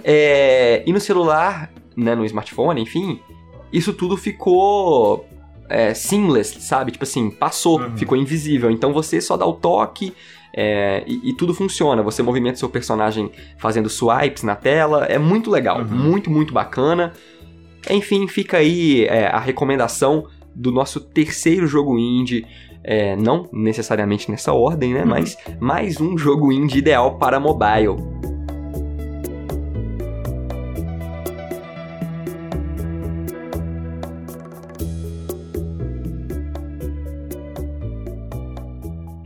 [0.02, 3.20] É, e no celular, né, no smartphone, enfim,
[3.72, 5.26] isso tudo ficou
[5.68, 6.92] é, seamless, sabe?
[6.92, 7.96] Tipo assim, passou, Uhum.
[7.96, 8.70] ficou invisível.
[8.70, 10.12] Então você só dá o toque
[10.56, 12.02] é, e, e tudo funciona.
[12.02, 15.04] Você movimenta seu personagem fazendo swipes na tela.
[15.06, 15.86] É muito legal, Uhum.
[15.86, 17.12] muito, muito bacana.
[17.90, 22.46] Enfim, fica aí é, a recomendação do nosso terceiro jogo indie.
[22.86, 25.00] é, não necessariamente nessa ordem, né?
[25.02, 25.08] Uhum.
[25.08, 27.96] Mas mais um jogo indie ideal para mobile.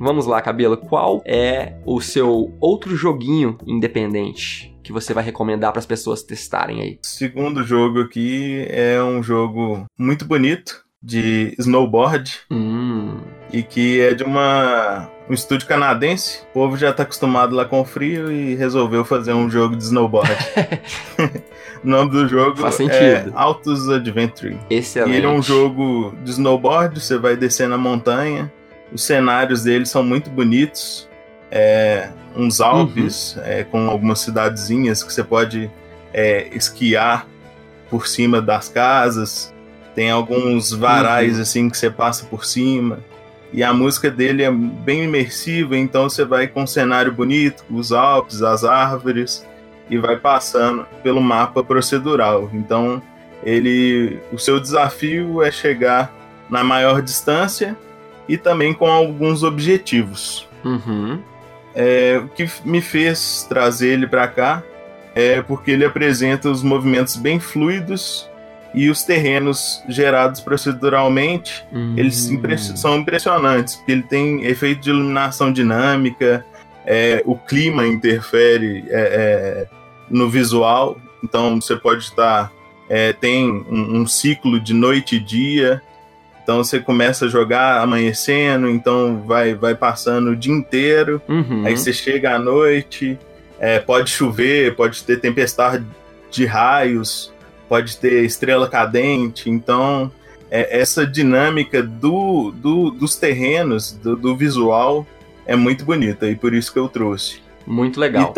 [0.09, 0.79] Vamos lá, Cabelo.
[0.79, 6.81] Qual é o seu outro joguinho independente que você vai recomendar para as pessoas testarem
[6.81, 6.99] aí?
[7.05, 13.19] O segundo jogo aqui é um jogo muito bonito de snowboard Hum,
[13.53, 16.41] e que é de uma um estúdio canadense.
[16.51, 19.85] O povo já tá acostumado lá com o frio e resolveu fazer um jogo de
[19.85, 20.33] snowboard.
[21.85, 22.59] o nome do jogo
[22.91, 23.27] é.
[23.35, 24.59] Autos Adventure.
[24.71, 25.13] excelente.
[25.13, 28.51] E ele é um jogo de snowboard, você vai descer na montanha.
[28.93, 31.09] Os cenários dele são muito bonitos.
[31.51, 33.43] É, uns Alpes Uhum.
[33.45, 35.71] é, com algumas cidadezinhas que você pode
[36.13, 37.27] é, esquiar
[37.91, 39.53] por cima das casas.
[39.95, 41.43] Tem alguns varais Uhum.
[41.43, 42.99] assim que você passa por cima.
[43.53, 47.93] E a música dele é bem imersiva, então você vai com um cenário bonito, os
[47.93, 49.45] Alpes, as árvores,
[49.89, 52.51] e vai passando pelo mapa procedural.
[52.53, 53.03] Então,
[53.43, 56.13] ele, o seu desafio é chegar
[56.51, 57.75] na maior distância
[58.29, 60.47] e também com alguns objetivos.
[60.65, 61.19] Uhum.
[61.75, 64.63] É, o que me fez trazer ele para cá
[65.15, 68.29] é porque ele apresenta os movimentos bem fluidos
[68.75, 71.65] e os terrenos gerados proceduralmente
[71.97, 72.35] eles Hum.
[72.35, 76.45] impress- são impressionantes, porque ele tem efeito de iluminação dinâmica,
[76.87, 79.67] é, o clima interfere é, é,
[80.11, 82.53] no visual, então você pode estar
[82.91, 85.83] é, tem um, um, ciclo de noite e dia.
[86.49, 91.21] Então você começa a jogar amanhecendo, então vai, vai passando o dia inteiro.
[91.29, 91.67] Uhum.
[91.67, 93.19] Aí você chega à noite,
[93.61, 95.85] é, pode chover, pode ter tempestade
[96.31, 97.31] de raios,
[97.69, 99.51] pode ter estrela cadente.
[99.51, 100.11] Então
[100.51, 105.07] é, essa dinâmica do, do dos terrenos, do, do, visual,
[105.45, 107.43] é muito bonita e por isso que eu trouxe.
[107.67, 108.33] Muito legal.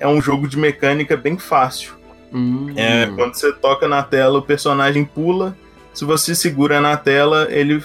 [0.00, 1.92] é um jogo de mecânica bem fácil.
[2.32, 2.72] Hum.
[2.74, 5.56] É, quando você toca na tela, o personagem pula.
[5.94, 7.82] Se você segura na tela, ele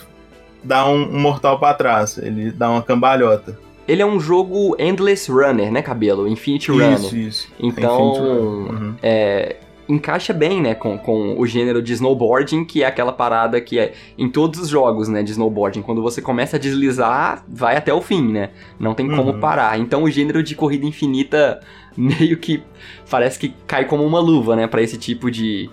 [0.64, 2.18] dá um, um mortal para trás.
[2.18, 3.58] Ele dá uma cambalhota.
[3.88, 6.28] Ele é um jogo Endless Runner, né, Cabelo?
[6.28, 6.94] Infinity Runner.
[6.94, 7.48] Isso, isso.
[7.60, 8.96] Então, uhum.
[9.02, 9.56] é,
[9.88, 13.94] encaixa bem, né, com, com o gênero de snowboarding, que é aquela parada que é
[14.18, 15.82] em todos os jogos, né, de snowboarding.
[15.82, 18.52] Quando você começa a deslizar, vai até o fim, né?
[18.80, 19.40] Não tem como uhum.
[19.40, 19.80] parar.
[19.80, 21.60] Então o gênero de corrida infinita
[21.98, 22.62] meio que
[23.10, 25.70] parece que cai como uma luva, né, para esse tipo de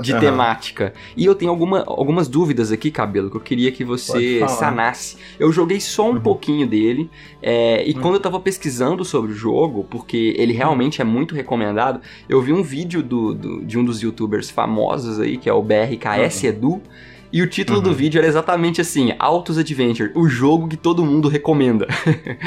[0.00, 0.20] de uhum.
[0.20, 0.92] temática.
[1.16, 5.16] E eu tenho alguma, algumas dúvidas aqui, cabelo, que eu queria que você sanasse.
[5.38, 6.20] Eu joguei só um uhum.
[6.20, 7.10] pouquinho dele
[7.42, 8.00] é, e uhum.
[8.00, 12.52] quando eu tava pesquisando sobre o jogo, porque ele realmente é muito recomendado, eu vi
[12.52, 16.48] um vídeo do, do de um dos YouTubers famosos aí, que é o BRKS uhum.
[16.48, 16.82] Edu.
[17.32, 17.84] E o título uhum.
[17.84, 21.86] do vídeo era exatamente assim: Autos Adventure, o jogo que todo mundo recomenda.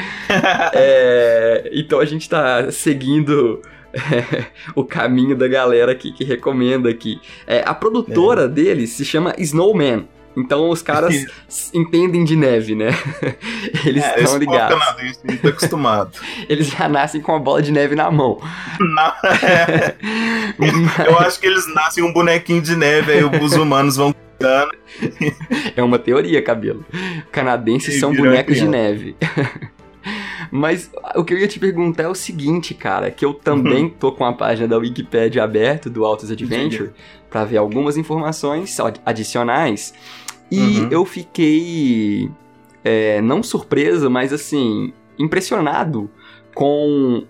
[0.72, 3.60] é, então a gente tá seguindo
[3.92, 7.18] é, o caminho da galera aqui que recomenda aqui.
[7.46, 8.48] É, a produtora é.
[8.48, 10.06] deles se chama Snowman.
[10.36, 11.14] Então os caras
[11.72, 12.90] entendem de neve, né?
[13.84, 14.78] Eles é, estão ligados.
[14.78, 16.10] Canadense, muito acostumado.
[16.48, 18.40] eles já nascem com a bola de neve na mão.
[18.78, 19.16] Na...
[19.42, 19.96] É.
[21.06, 24.14] Eu acho que eles nascem um bonequinho de neve, aí os humanos vão
[25.74, 26.84] é uma teoria, cabelo.
[27.32, 29.16] Canadenses são bonecos de neve.
[30.50, 33.90] Mas o que eu ia te perguntar é o seguinte, cara, que eu também uhum.
[33.90, 36.90] tô com a página da Wikipedia aberta do Autos Adventure
[37.30, 39.92] para ver algumas informações adicionais
[40.50, 40.88] e uhum.
[40.90, 42.30] eu fiquei
[42.84, 46.10] é, não surpreso, mas assim impressionado
[46.54, 47.24] com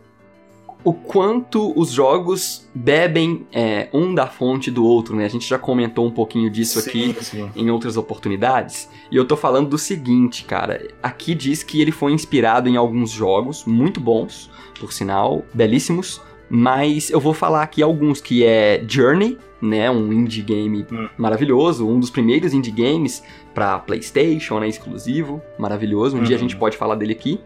[0.86, 5.24] o quanto os jogos bebem é, um da fonte do outro, né?
[5.24, 7.50] A gente já comentou um pouquinho disso sim, aqui sim.
[7.56, 8.88] em outras oportunidades.
[9.10, 10.86] E eu tô falando do seguinte, cara.
[11.02, 14.48] Aqui diz que ele foi inspirado em alguns jogos muito bons,
[14.78, 16.20] por sinal, belíssimos.
[16.48, 21.08] Mas eu vou falar aqui alguns que é Journey, né, um indie game hum.
[21.16, 23.22] maravilhoso, um dos primeiros indie games
[23.54, 26.16] para PlayStation, né, exclusivo, maravilhoso.
[26.16, 26.24] Um uhum.
[26.24, 26.42] dia a uhum.
[26.42, 27.40] gente pode falar dele aqui.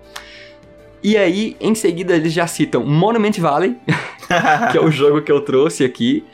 [1.02, 3.76] E aí, em seguida, eles já citam Monument Valley,
[4.70, 6.24] que é o jogo que eu trouxe aqui.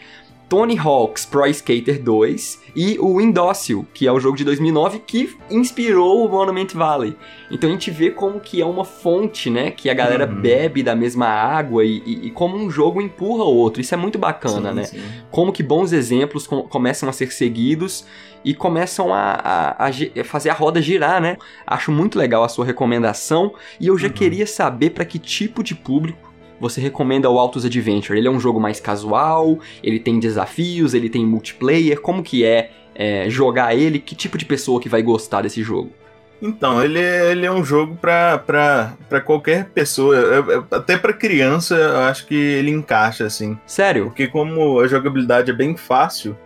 [0.49, 5.37] Tony Hawk's Pro Skater 2 e o Indócil, que é o jogo de 2009 que
[5.51, 7.17] inspirou o Monument Valley.
[7.51, 10.41] Então a gente vê como que é uma fonte, né, que a galera uhum.
[10.41, 13.81] bebe da mesma água e, e, e, como um jogo empurra o outro.
[13.81, 14.85] Isso é muito bacana, sim, né?
[14.85, 15.03] Sim.
[15.31, 18.05] Como que bons exemplos com, começam a ser seguidos
[18.45, 21.37] e começam a, a, a, fazer a roda girar, né?
[21.67, 24.13] Acho muito legal a sua recomendação e eu já uhum.
[24.13, 26.26] queria saber para que tipo de público
[26.61, 28.19] você recomenda o Autos Adventure?
[28.19, 32.71] Ele é um jogo mais casual, ele tem desafios, ele tem multiplayer, como que é,
[32.95, 33.99] é jogar ele?
[33.99, 35.91] Que tipo de pessoa que vai gostar desse jogo?
[36.41, 40.17] Então, ele é, ele é um jogo para qualquer pessoa,
[40.71, 43.59] até para criança, eu acho que ele encaixa assim.
[43.67, 44.07] Sério?
[44.07, 46.37] Porque como a jogabilidade é bem fácil,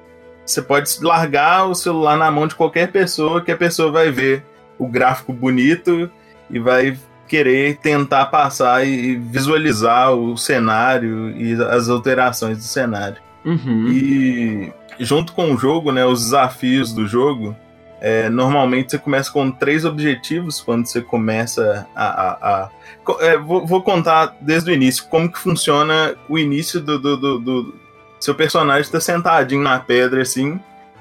[0.47, 4.45] você pode largar o celular na mão de qualquer pessoa que a pessoa vai ver
[4.79, 6.09] o gráfico bonito
[6.49, 6.97] e vai
[7.31, 13.19] querer tentar passar e visualizar o cenário e as alterações do cenário.
[13.45, 13.87] Uhum.
[13.89, 17.57] E junto com o jogo, né, os desafios do jogo,
[18.01, 22.05] é, normalmente você começa com três objetivos quando você começa a.
[22.05, 22.71] a, a
[23.21, 27.39] é, vou, vou, contar desde o início como que funciona o início do, do, do,
[27.39, 27.75] do
[28.19, 30.59] seu personagem está sentadinho na pedra assim,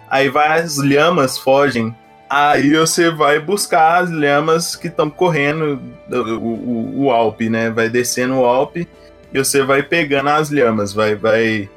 [0.08, 1.96] aí vai as lhamas fogem
[2.30, 7.72] Aí você vai buscar as lhamas que estão correndo o, o, o Alpe, né?
[7.72, 8.88] Vai descendo o Alpe
[9.34, 11.68] e você vai pegando as lhamas, vai, vai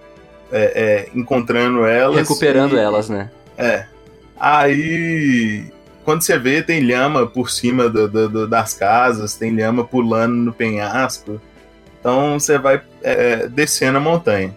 [0.51, 2.29] é, é, encontrando elas.
[2.29, 3.31] Recuperando e, elas, né?
[3.57, 3.87] É.
[4.39, 5.65] Aí,
[6.05, 10.35] quando você vê, tem lhama por cima do, do, do, das casas, tem lhama pulando
[10.35, 11.41] no penhasco.
[11.99, 14.55] Então você vai é, descendo a montanha.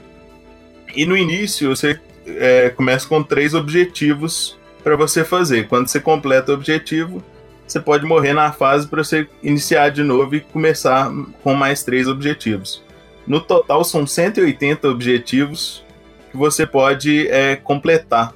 [0.94, 5.68] E no início você é, começa com três objetivos para você fazer.
[5.68, 7.24] Quando você completa o objetivo,
[7.68, 11.12] você pode morrer na fase para você iniciar de novo e começar
[11.44, 12.84] com mais três objetivos.
[13.26, 15.84] No total são 180 objetivos
[16.30, 18.32] que você pode é, completar.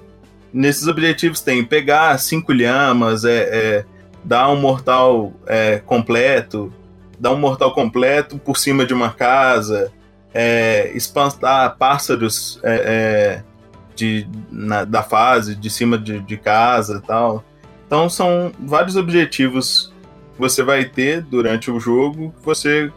[0.51, 3.85] Nesses objetivos tem pegar cinco lhamas, é, é
[4.23, 6.73] dar um mortal é, completo,
[7.19, 9.93] dar um mortal completo por cima de uma casa,
[10.33, 13.48] é, espantar pássaros é, é
[13.99, 17.43] de, na, da fase, de cima de, de casa e tal.
[17.85, 19.93] Então são vários objetivos
[20.35, 22.91] que você vai ter durante o jogo que você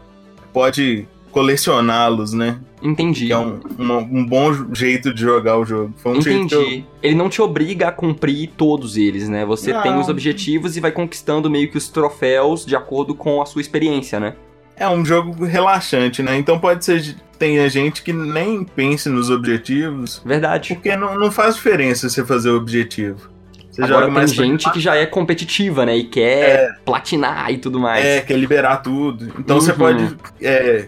[0.53, 2.59] pode colecioná-los, né?
[2.81, 3.27] Entendi.
[3.27, 5.93] Que é um, um, um, bom jeito de jogar o jogo.
[5.97, 6.53] Foi um Entendi.
[6.53, 6.83] Eu...
[7.01, 9.43] Ele não te obriga a cumprir todos eles, né?
[9.45, 9.81] Você não.
[9.81, 13.61] tem os objetivos e vai conquistando meio que os troféus de acordo com a sua
[13.61, 14.35] experiência, né?
[14.75, 16.37] É um jogo relaxante, né?
[16.37, 17.15] Então pode ser.
[17.37, 20.21] Tem gente que nem pense nos objetivos.
[20.25, 20.75] Verdade.
[20.75, 23.29] Porque não, não faz diferença você fazer o objetivo.
[23.69, 25.97] Você Agora tem gente que já é competitiva, né?
[25.97, 28.05] E quer é, platinar e tudo mais.
[28.05, 29.33] É, quer liberar tudo.
[29.37, 29.61] Então uhum.
[29.61, 30.15] você pode.
[30.41, 30.85] É,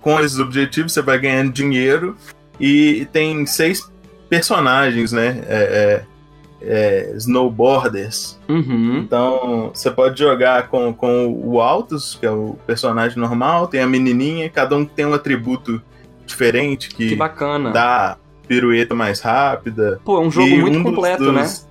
[0.00, 2.16] com esses objetivos, você vai ganhando dinheiro.
[2.60, 3.88] E tem seis
[4.28, 5.42] personagens, né?
[5.46, 6.02] É,
[6.60, 8.38] é, snowboarders.
[8.48, 8.98] Uhum.
[8.98, 13.86] Então você pode jogar com, com o Altos, que é o personagem normal, tem a
[13.86, 15.80] menininha, cada um tem um atributo
[16.26, 17.70] diferente que, que bacana.
[17.70, 20.00] dá pirueta mais rápida.
[20.04, 21.68] Pô, é um jogo muito um completo, dos, né?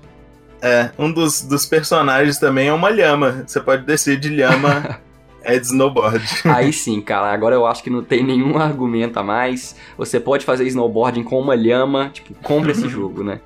[0.61, 3.43] É, um dos, dos personagens também é uma lhama.
[3.45, 4.99] Você pode descer de lhama
[5.43, 6.23] é de snowboard.
[6.45, 7.31] Aí sim, cara.
[7.31, 9.75] Agora eu acho que não tem nenhum argumento a mais.
[9.97, 12.09] Você pode fazer snowboarding com uma lhama.
[12.13, 13.39] Tipo, compra esse jogo, né?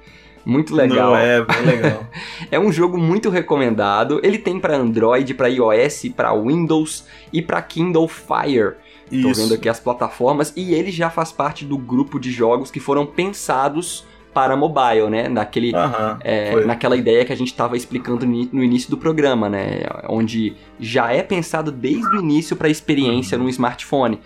[0.45, 1.11] Muito legal.
[1.11, 2.05] Não é, bem legal.
[2.51, 4.19] é um jogo muito recomendado.
[4.23, 8.75] Ele tem para Android, para iOS, para Windows e para Kindle Fire.
[9.21, 12.79] Tô vendo aqui as plataformas e ele já faz parte do grupo de jogos que
[12.79, 15.27] foram pensados para mobile, né?
[15.27, 15.73] Naquele,
[16.21, 19.81] é, naquela ideia que a gente estava explicando no início do programa, né?
[20.07, 23.43] Onde já é pensado desde o início para a experiência uhum.
[23.43, 24.19] no smartphone.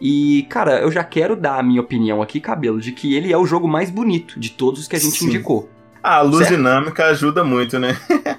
[0.00, 3.38] E, cara, eu já quero dar a minha opinião aqui, Cabelo, de que ele é
[3.38, 5.26] o jogo mais bonito de todos os que a gente Sim.
[5.26, 5.68] indicou.
[6.02, 6.56] Ah, a luz certo?
[6.56, 7.96] dinâmica ajuda muito, né?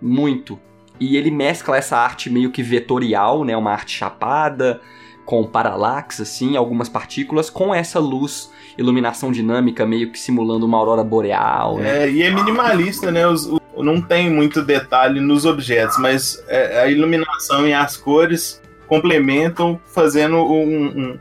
[0.00, 0.58] muito.
[1.00, 3.56] E ele mescla essa arte meio que vetorial, né?
[3.56, 4.80] Uma arte chapada,
[5.24, 11.04] com paralaxe, assim, algumas partículas, com essa luz, iluminação dinâmica, meio que simulando uma aurora
[11.04, 11.78] boreal.
[11.78, 12.04] Né?
[12.04, 13.26] É, e é minimalista, né?
[13.26, 18.60] Os, o, não tem muito detalhe nos objetos, mas é, a iluminação e as cores
[18.88, 21.18] complementam, fazendo um, um,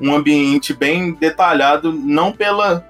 [0.00, 2.80] um ambiente bem detalhado, não pela,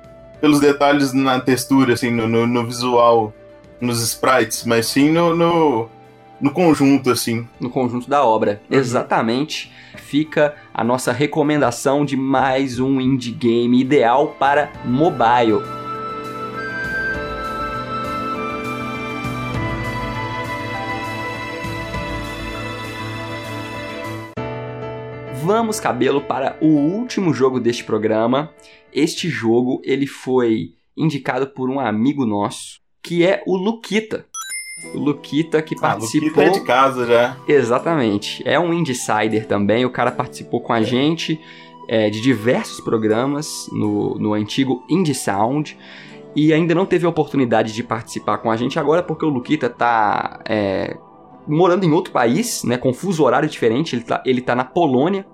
[0.41, 3.33] pelos detalhes na textura, assim, no, no, no visual,
[3.81, 5.89] nos sprites, mas sim no, no,
[6.41, 7.49] no, conjunto, assim.
[7.59, 8.79] No conjunto da obra, uhum.
[8.79, 15.63] exatamente fica a nossa recomendação de mais um indie game ideal para mobile.
[25.49, 28.51] Vamos cabelo para o último jogo deste programa.
[28.93, 34.27] Este jogo ele foi indicado por um amigo nosso, que é o Luquita.
[34.95, 36.43] O Luquita que participou.
[36.43, 37.37] Ah, Luquita é de casa já.
[37.49, 38.43] Exatamente.
[38.47, 39.87] É um insider também.
[39.87, 41.41] O cara participou com a gente
[41.89, 45.79] é, de diversos programas no, no antigo Indie Sound.
[46.37, 49.71] E ainda não teve a oportunidade de participar com a gente agora, porque o Luquita
[49.71, 50.95] tá é,
[51.47, 52.77] morando em outro país, né?
[52.77, 53.97] Com fuso horário diferente.
[53.97, 55.25] Ele tá, ele tá na Polônia.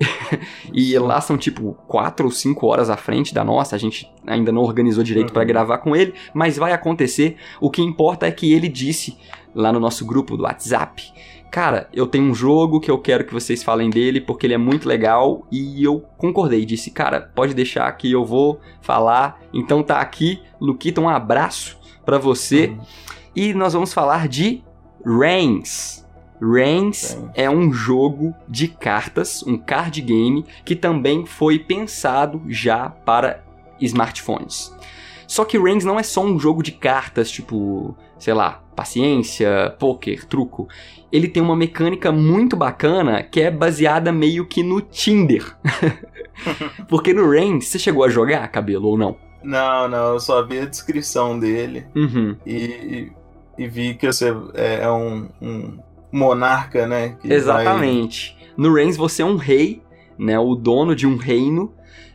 [0.72, 3.76] e lá são tipo quatro ou cinco horas à frente da nossa.
[3.76, 5.34] A gente ainda não organizou direito uhum.
[5.34, 7.36] para gravar com ele, mas vai acontecer.
[7.60, 9.16] O que importa é que ele disse
[9.54, 11.12] lá no nosso grupo do WhatsApp.
[11.50, 14.58] Cara, eu tenho um jogo que eu quero que vocês falem dele porque ele é
[14.58, 16.64] muito legal e eu concordei.
[16.64, 19.40] Disse, cara, pode deixar que eu vou falar.
[19.54, 22.66] Então tá aqui, Luquita, um abraço para você.
[22.66, 22.78] Uhum.
[23.34, 24.62] E nós vamos falar de
[25.04, 26.05] Reigns.
[26.40, 33.42] Reigns é um jogo de cartas, um card game, que também foi pensado já para
[33.80, 34.74] smartphones.
[35.26, 40.24] Só que Reigns não é só um jogo de cartas, tipo, sei lá, paciência, poker,
[40.24, 40.68] truco.
[41.10, 45.56] Ele tem uma mecânica muito bacana que é baseada meio que no Tinder.
[46.88, 49.16] Porque no Reigns, você chegou a jogar, cabelo, ou não?
[49.42, 52.36] Não, não, eu só vi a descrição dele uhum.
[52.44, 53.12] e,
[53.56, 55.78] e, vi que você é, é um, um
[56.16, 57.16] monarca, né?
[57.22, 58.36] Exatamente.
[58.38, 58.54] Vai...
[58.56, 59.82] No Reigns você é um rei,
[60.18, 60.38] né?
[60.38, 61.72] O dono de um reino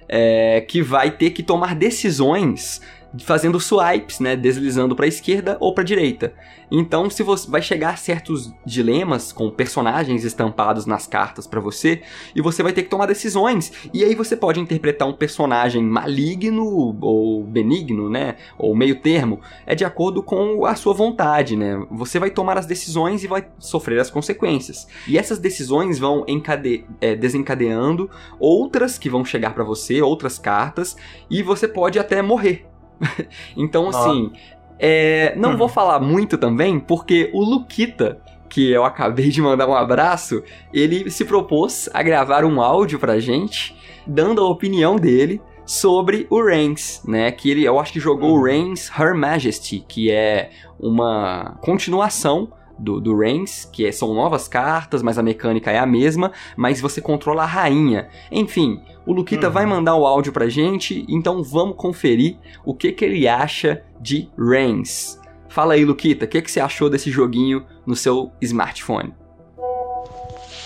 [0.09, 2.81] é, que vai ter que tomar decisões
[3.19, 6.33] fazendo swipes, né, deslizando para a esquerda ou para a direita.
[6.71, 12.01] Então, se você vai chegar a certos dilemas com personagens estampados nas cartas para você,
[12.33, 13.73] e você vai ter que tomar decisões.
[13.93, 19.75] E aí você pode interpretar um personagem maligno ou benigno, né, ou meio termo, é
[19.75, 21.85] de acordo com a sua vontade, né?
[21.91, 24.87] Você vai tomar as decisões e vai sofrer as consequências.
[25.07, 28.09] E essas decisões vão encade é, desencadeando
[28.39, 30.95] outras que vão chegar para você, outras cartas,
[31.29, 32.70] e você pode até morrer
[33.55, 34.31] então, assim,
[34.79, 39.75] é, não vou falar muito também, porque o Luquita, que eu acabei de mandar um
[39.75, 40.43] abraço,
[40.73, 43.75] ele se propôs a gravar um áudio pra gente,
[44.05, 47.31] dando a opinião dele sobre o Reigns, né?
[47.31, 50.49] Que ele, eu acho que jogou o Reigns Her Majesty, que é
[50.79, 55.85] uma continuação do, do Reigns, que é, são novas cartas, mas a mecânica é a
[55.85, 58.09] mesma, mas você controla a rainha.
[58.31, 59.53] Enfim, o Luquita uhum.
[59.53, 64.29] vai mandar o áudio pra gente, então vamos conferir o que, que ele acha de
[64.37, 65.19] Reigns.
[65.47, 69.13] Fala aí, Luquita, o que, que você achou desse joguinho no seu smartphone?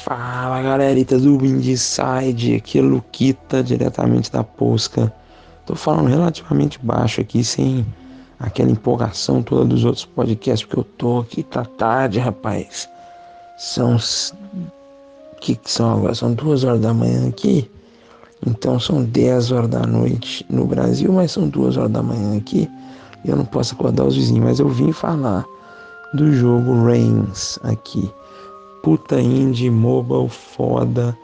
[0.03, 5.11] Fala galeritas do Windside, aqui é Luquita, diretamente da Posca.
[5.65, 7.83] Tô falando relativamente baixo aqui, sem
[8.39, 12.89] aquela empolgação toda dos outros podcasts, porque eu tô aqui, tá tarde, rapaz.
[13.57, 13.97] São.
[15.39, 16.15] que, que são agora?
[16.15, 17.69] São duas horas da manhã aqui.
[18.45, 22.69] Então são 10 horas da noite no Brasil, mas são duas horas da manhã aqui.
[23.23, 25.45] Eu não posso acordar os vizinhos, mas eu vim falar
[26.13, 28.11] do jogo Reigns aqui.
[28.83, 31.17] Puta indie, mobile, foda.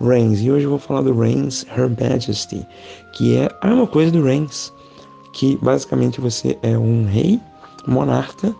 [0.00, 0.40] Reigns.
[0.40, 2.66] E hoje eu vou falar do Reigns Her Majesty,
[3.14, 4.72] que é a mesma coisa do Reigns
[5.32, 7.40] que basicamente você é um rei,
[7.86, 8.54] monarca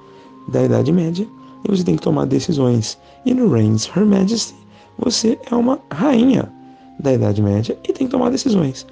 [0.48, 1.26] da Idade Média,
[1.64, 2.98] e você tem que tomar decisões.
[3.24, 4.54] E no Reigns Her Majesty,
[4.98, 6.50] você é uma rainha
[6.98, 8.86] da Idade Média e tem que tomar decisões.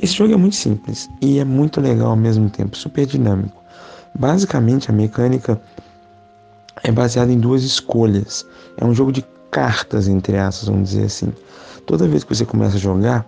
[0.00, 3.62] Esse jogo é muito simples e é muito legal ao mesmo tempo, super dinâmico.
[4.14, 5.60] Basicamente, a mecânica
[6.82, 8.46] é baseada em duas escolhas.
[8.76, 11.32] É um jogo de cartas, entre aspas, vamos dizer assim.
[11.86, 13.26] Toda vez que você começa a jogar,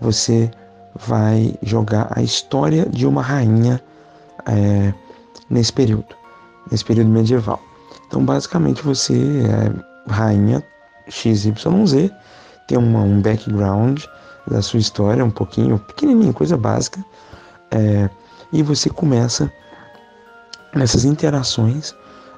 [0.00, 0.50] você
[0.94, 3.82] vai jogar a história de uma rainha
[4.46, 4.92] é,
[5.48, 6.14] nesse período,
[6.70, 7.60] nesse período medieval.
[8.06, 10.62] Então, basicamente, você é rainha
[11.08, 12.10] XYZ,
[12.66, 14.02] tem uma, um background
[14.46, 17.04] da sua história, um pouquinho, pequenininho, coisa básica,
[17.70, 18.10] é,
[18.52, 19.52] e você começa
[20.74, 21.94] nessas interações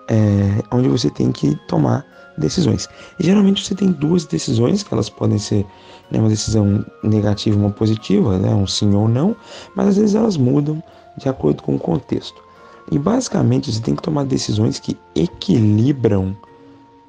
[0.08, 2.04] é, onde você tem que tomar
[2.36, 2.88] decisões.
[3.18, 5.66] E geralmente você tem duas decisões, que elas podem ser
[6.10, 9.36] né, uma decisão negativa uma positiva, né, um sim ou não,
[9.74, 10.82] mas às vezes elas mudam
[11.16, 12.42] de acordo com o contexto.
[12.90, 16.36] E basicamente você tem que tomar decisões que equilibram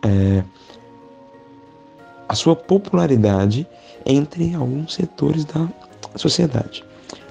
[0.03, 0.43] é,
[2.27, 3.67] a sua popularidade
[4.05, 5.67] entre alguns setores da
[6.15, 6.83] sociedade.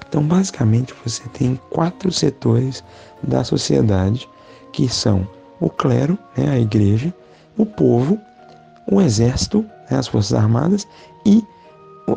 [0.07, 2.83] Então, basicamente, você tem quatro setores
[3.21, 4.29] da sociedade
[4.71, 5.27] que são
[5.59, 7.13] o clero, né, a igreja,
[7.57, 8.19] o povo,
[8.89, 10.87] o exército, né, as forças armadas
[11.25, 11.43] e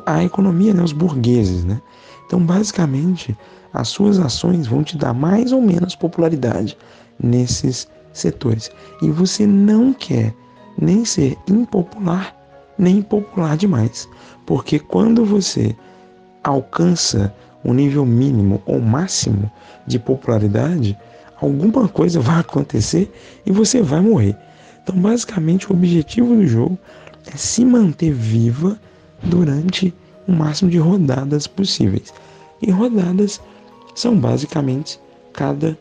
[0.04, 1.64] a economia, né, os burgueses.
[1.64, 1.80] Né?
[2.26, 3.36] Então, basicamente,
[3.72, 6.76] as suas ações vão te dar mais ou menos popularidade
[7.22, 8.70] nesses setores.
[9.02, 10.34] E você não quer
[10.78, 12.34] nem ser impopular,
[12.78, 14.08] nem popular demais.
[14.44, 15.76] Porque quando você
[16.42, 17.34] alcança
[17.64, 19.50] um nível mínimo ou máximo
[19.86, 20.96] de popularidade,
[21.40, 23.12] alguma coisa vai acontecer
[23.44, 24.36] e você vai morrer.
[24.86, 26.78] Então, basicamente, o objetivo do jogo
[27.26, 28.78] é se manter viva
[29.20, 29.92] durante
[30.28, 32.14] o máximo de rodadas possíveis.
[32.62, 33.40] E rodadas
[33.96, 35.00] são basicamente
[35.32, 35.76] cada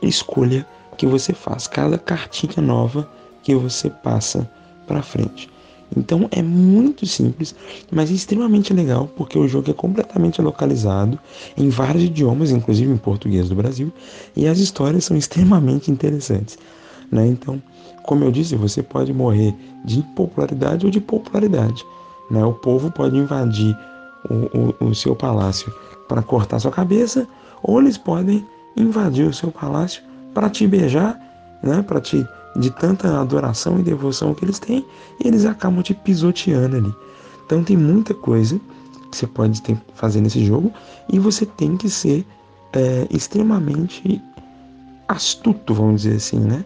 [0.00, 3.06] escolha que você faz, cada cartinha nova
[3.42, 4.50] que você passa
[4.86, 5.50] para frente.
[5.94, 7.54] Então é muito simples,
[7.92, 11.18] mas é extremamente legal porque o jogo é completamente localizado
[11.58, 13.92] em vários idiomas, inclusive em português do Brasil,
[14.34, 16.58] e as histórias são extremamente interessantes.
[17.10, 17.26] Né?
[17.26, 17.62] Então
[18.06, 19.52] como eu disse, você pode morrer
[19.84, 21.84] de impopularidade ou de popularidade.
[22.30, 22.42] Né?
[22.44, 23.76] O povo pode invadir
[24.30, 25.72] o, o, o seu palácio
[26.08, 27.26] para cortar sua cabeça,
[27.62, 28.46] ou eles podem
[28.76, 30.02] invadir o seu palácio
[30.32, 31.20] para te beijar,
[31.62, 31.82] né?
[31.82, 34.86] para te de tanta adoração e devoção que eles têm,
[35.22, 36.94] e eles acabam te pisoteando ali.
[37.44, 38.58] Então tem muita coisa
[39.10, 40.72] que você pode ter, fazer nesse jogo
[41.12, 42.24] e você tem que ser
[42.72, 44.22] é, extremamente
[45.06, 46.64] astuto, vamos dizer assim, né?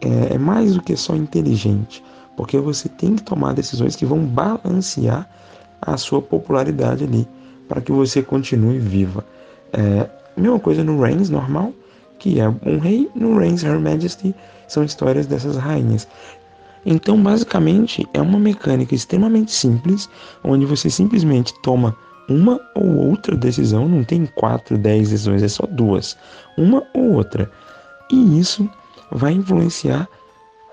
[0.00, 2.02] É, é mais do que só inteligente,
[2.36, 5.28] porque você tem que tomar decisões que vão balancear
[5.80, 7.26] a sua popularidade ali,
[7.68, 9.24] para que você continue viva.
[9.72, 11.72] É, mesma coisa no Reigns normal,
[12.18, 14.34] que é um rei, no Reigns Her Majesty
[14.68, 16.06] são histórias dessas rainhas.
[16.84, 20.08] Então, basicamente, é uma mecânica extremamente simples,
[20.42, 21.96] onde você simplesmente toma
[22.28, 26.16] uma ou outra decisão, não tem quatro, dez decisões, é só duas,
[26.56, 27.50] uma ou outra.
[28.10, 28.68] E isso
[29.12, 30.08] vai influenciar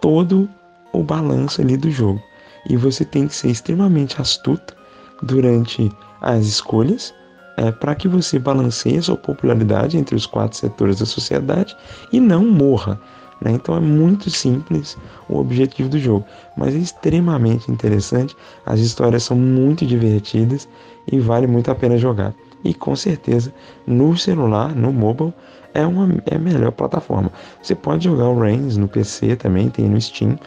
[0.02, 0.50] todo
[0.94, 2.22] o balanço ali do jogo.
[2.70, 4.76] E você tem que ser extremamente astuto
[5.22, 7.14] durante as escolhas
[7.58, 11.76] é, para que você balanceie a sua popularidade entre os quatro setores da sociedade
[12.12, 13.00] e não morra.
[13.42, 13.52] Né?
[13.52, 16.26] Então é muito simples o objetivo do jogo,
[16.56, 18.36] mas é extremamente interessante.
[18.66, 20.68] As histórias são muito divertidas
[21.12, 22.34] e vale muito a pena jogar.
[22.64, 23.54] E com certeza
[23.86, 25.34] no celular, no mobile,
[25.78, 27.32] é, uma, é a melhor plataforma.
[27.62, 30.38] Você pode jogar o Reigns no PC também, tem no Steam.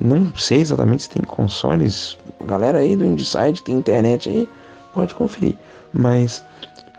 [0.00, 2.16] Não sei exatamente se tem consoles.
[2.46, 4.48] Galera aí do Inside tem internet aí,
[4.94, 5.56] pode conferir.
[5.92, 6.44] Mas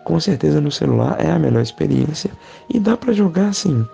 [0.04, 2.30] com certeza no celular é a melhor experiência
[2.70, 3.88] e dá para jogar assim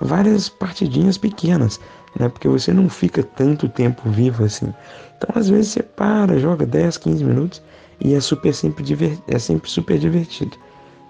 [0.00, 1.80] várias partidinhas pequenas,
[2.18, 2.28] né?
[2.28, 4.72] Porque você não fica tanto tempo vivo assim.
[5.16, 7.62] Então às vezes você para, joga 10, 15 minutos
[8.00, 8.84] e é super sempre
[9.26, 10.56] é sempre super divertido.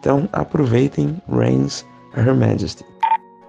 [0.00, 1.84] Então aproveitem Reigns
[2.16, 2.84] Her Majesty.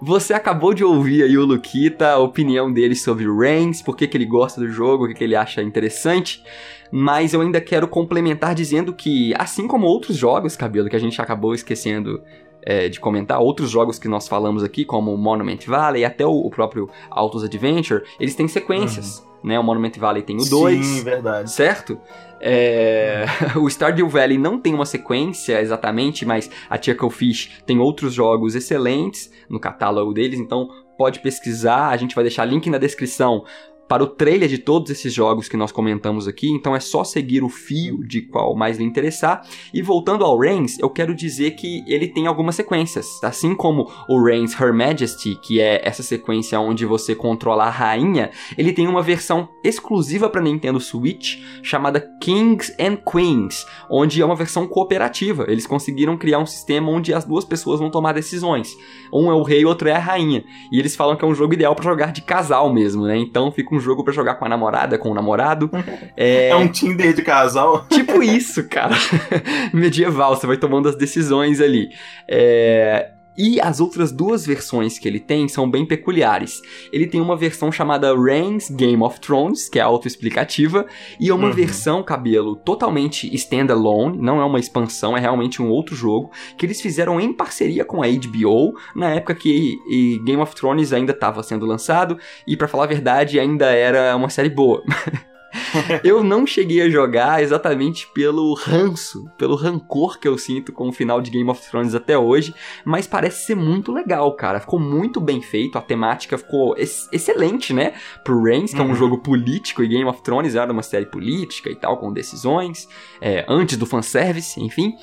[0.01, 4.07] Você acabou de ouvir aí o Luquita, a opinião dele sobre o Reigns, por que,
[4.07, 6.43] que ele gosta do jogo, o que, que ele acha interessante.
[6.91, 11.19] Mas eu ainda quero complementar dizendo que, assim como outros jogos, Cabelo, que a gente
[11.21, 12.21] acabou esquecendo
[12.61, 16.31] é, de comentar, outros jogos que nós falamos aqui, como Monument Valley e até o,
[16.31, 19.19] o próprio Autos Adventure, eles têm sequências.
[19.19, 19.34] Uhum.
[19.45, 20.83] Né, o Monument Valley tem o 2.
[20.83, 21.51] Sim, verdade.
[21.51, 22.01] Certo?
[22.41, 23.25] É...
[23.55, 29.31] o Stardew Valley não tem uma sequência exatamente, mas a Chucklefish tem outros jogos excelentes
[29.47, 30.67] no catálogo deles, então
[30.97, 33.43] pode pesquisar, a gente vai deixar link na descrição
[33.87, 37.43] para o trailer de todos esses jogos que nós comentamos aqui, então é só seguir
[37.43, 39.45] o fio de qual mais lhe interessar.
[39.73, 44.23] E voltando ao Reigns, eu quero dizer que ele tem algumas sequências, assim como o
[44.23, 49.01] Reigns Her Majesty, que é essa sequência onde você controla a rainha, ele tem uma
[49.01, 55.45] versão exclusiva para Nintendo Switch chamada Kings and Queens, onde é uma versão cooperativa.
[55.47, 58.75] Eles conseguiram criar um sistema onde as duas pessoas vão tomar decisões.
[59.13, 60.43] Um é o rei, o outro é a rainha.
[60.71, 63.17] E eles falam que é um jogo ideal para jogar de casal mesmo, né?
[63.17, 65.69] Então fica um jogo para jogar com a namorada, com o namorado.
[66.17, 66.49] É...
[66.49, 67.85] é um Tinder de casal?
[67.91, 68.95] Tipo isso, cara.
[69.73, 71.91] Medieval, você vai tomando as decisões ali.
[72.27, 73.11] É...
[73.37, 76.61] E as outras duas versões que ele tem são bem peculiares.
[76.91, 80.85] Ele tem uma versão chamada Reigns Game of Thrones, que é autoexplicativa,
[81.19, 81.53] e uma uhum.
[81.53, 86.81] versão, cabelo, totalmente standalone, não é uma expansão, é realmente um outro jogo, que eles
[86.81, 89.77] fizeram em parceria com a HBO, na época que
[90.25, 92.17] Game of Thrones ainda estava sendo lançado,
[92.47, 94.83] e para falar a verdade, ainda era uma série boa.
[96.03, 100.91] eu não cheguei a jogar exatamente pelo ranço, pelo rancor que eu sinto com o
[100.91, 102.53] final de Game of Thrones até hoje,
[102.83, 104.59] mas parece ser muito legal, cara.
[104.59, 107.93] Ficou muito bem feito, a temática ficou ex excelente, né?
[108.23, 108.83] Pro Reigns, que uhum.
[108.83, 108.95] é um uhum.
[108.95, 112.87] jogo político, e Game of Thrones era uma série política e tal, com decisões,
[113.21, 114.95] é, antes do fanservice, enfim.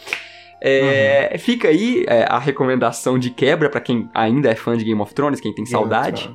[0.64, 1.38] É, uhum.
[1.40, 5.12] Fica aí é, a recomendação de quebra para quem ainda é fã de Game of
[5.12, 6.30] Thrones, quem tem saudade.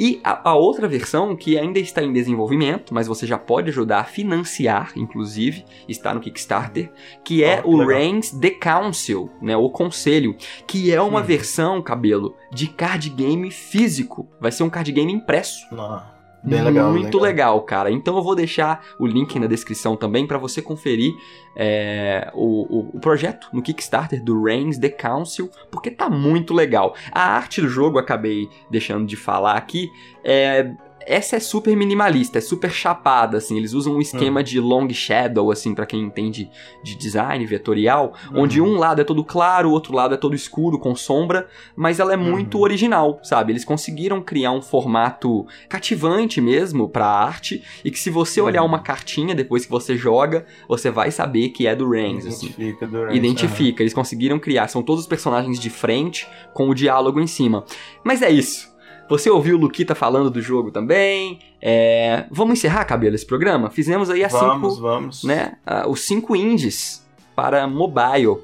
[0.00, 4.00] E a, a, outra versão, que ainda está em desenvolvimento, mas você já pode ajudar
[4.00, 6.90] a financiar, inclusive, está no Kickstarter,
[7.22, 10.34] que é oh, o Reigns The Council, né, o Conselho,
[10.66, 11.24] que é uma hum.
[11.24, 14.26] versão, cabelo, de card game físico.
[14.40, 15.66] Vai ser um card game impresso.
[15.72, 16.19] Ah.
[16.42, 16.90] Bem legal.
[16.90, 17.54] Muito legal.
[17.54, 17.62] legal.
[17.62, 17.90] cara.
[17.90, 21.14] Então eu vou deixar o link na descrição também para você conferir
[21.54, 26.94] é, o, o, o, projeto no Kickstarter do Reigns The Council, porque tá muito legal.
[27.12, 29.90] A arte do jogo, acabei deixando de falar aqui,
[30.24, 30.72] é,
[31.06, 33.56] essa é super minimalista, é super chapada, assim.
[33.56, 34.44] Eles usam um esquema uhum.
[34.44, 36.50] de long shadow, assim, para quem entende
[36.82, 38.42] de design vetorial, uhum.
[38.42, 42.00] onde um lado é todo claro, o outro lado é todo escuro, com sombra, mas
[42.00, 42.64] ela é muito uhum.
[42.64, 43.52] original, sabe?
[43.52, 48.80] Eles conseguiram criar um formato cativante mesmo pra arte, e que se você olhar uma
[48.80, 52.46] cartinha depois que você joga, você vai saber que é do Reigns, assim.
[52.46, 53.16] Identifica do Reigns.
[53.16, 53.82] Identifica.
[53.82, 57.64] Eles conseguiram criar, são todos os personagens de frente, com o diálogo em cima.
[58.04, 58.69] Mas é isso.
[59.10, 61.40] Você ouviu o Luquita falando do jogo também.
[61.60, 62.26] É...
[62.30, 63.68] Vamos encerrar, Cabelo, esse programa?
[63.68, 65.24] Fizemos aí as vamos, cinco, vamos.
[65.24, 65.56] Né,
[65.88, 67.04] os cinco indies
[67.34, 68.38] para mobile.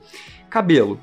[0.50, 0.98] Cabelo,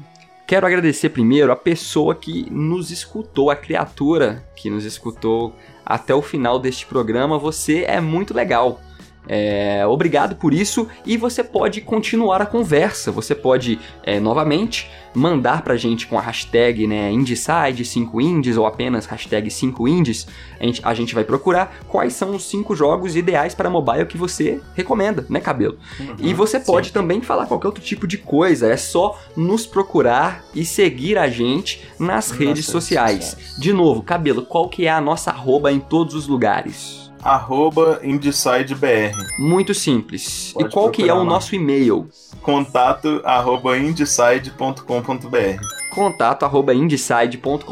[0.45, 5.55] quero agradecer primeiro a pessoa que nos escutou, a criatura que nos escutou
[5.86, 7.39] até o final deste programa.
[7.39, 8.82] Você é muito legal.
[9.28, 13.11] É, obrigado por isso e você pode continuar a conversa.
[13.11, 19.49] Você pode, é, novamente, mandar pra gente com a hashtag né, Indieside5Indies ou apenas hashtag
[19.49, 20.28] 5Indies.
[20.59, 24.17] A gente, a gente vai procurar quais são os 5 jogos ideais para mobile que
[24.17, 25.78] você recomenda, né, Cabelo?
[25.99, 26.93] Uhum, e você pode sim.
[26.93, 28.67] também falar qualquer outro tipo de coisa.
[28.67, 33.55] É só nos procurar e seguir a gente nas Nossa, redes sociais.
[33.57, 37.03] De novo, Cabelo, qual que é a nossa arroba em todos os lugares?
[37.24, 39.15] Arroba IndeSideBR.
[39.39, 40.51] Muito simples.
[40.53, 42.09] Pode e qual que é o nosso e-mail?
[42.41, 47.63] Contato arroba indeside.com.br contato arroba indeside.com.br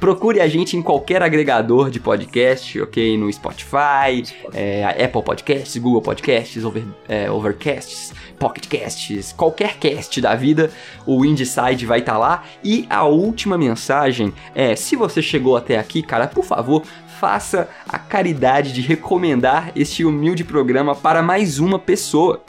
[0.00, 3.18] Procure a gente em qualquer agregador de podcast, ok?
[3.18, 10.34] No Spotify, é, Apple Podcasts, Google Podcasts, Over, é, Overcasts, Pocket Casts, qualquer cast da
[10.34, 10.70] vida,
[11.06, 12.44] o Indeside vai estar tá lá.
[12.64, 16.82] E a última mensagem é: se você chegou até aqui, cara, por favor,
[17.20, 22.42] faça a caridade de recomendar este humilde programa para mais uma pessoa,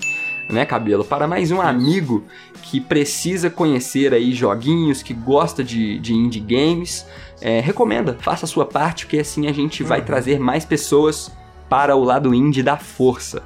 [0.49, 1.03] né, Cabelo?
[1.03, 2.26] Para mais um amigo
[2.63, 7.05] que precisa conhecer aí joguinhos, que gosta de, de indie games.
[7.41, 10.05] É, recomenda, faça a sua parte, porque assim a gente vai uhum.
[10.05, 11.32] trazer mais pessoas
[11.70, 13.41] para o lado indie da força.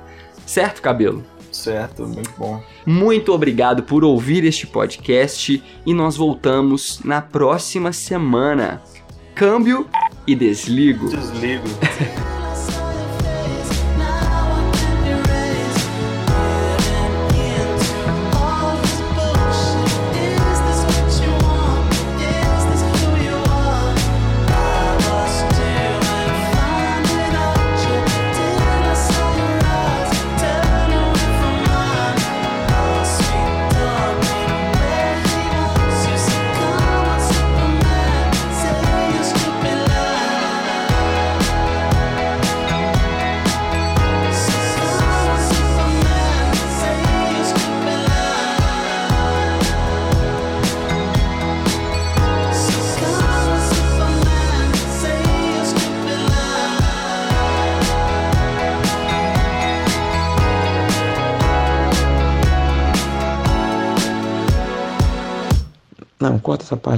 [0.45, 1.23] Certo, Cabelo?
[1.51, 2.63] Certo, muito bom.
[2.85, 8.81] Muito obrigado por ouvir este podcast e nós voltamos na próxima semana.
[9.35, 9.87] Câmbio
[10.31, 11.09] e desligo.
[11.09, 11.67] Desligo.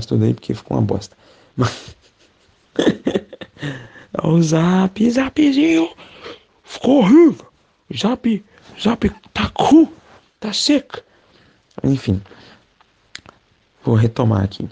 [0.06, 1.16] toda aí porque ficou uma bosta.
[1.56, 1.96] Mas...
[4.24, 5.90] o zap, zapzinho.
[6.64, 7.48] Ficou horrível.
[7.96, 8.44] Zap,
[8.82, 9.92] zap tá cru,
[10.40, 11.02] tá seco.
[11.84, 12.22] Enfim,
[13.84, 14.68] vou retomar aqui.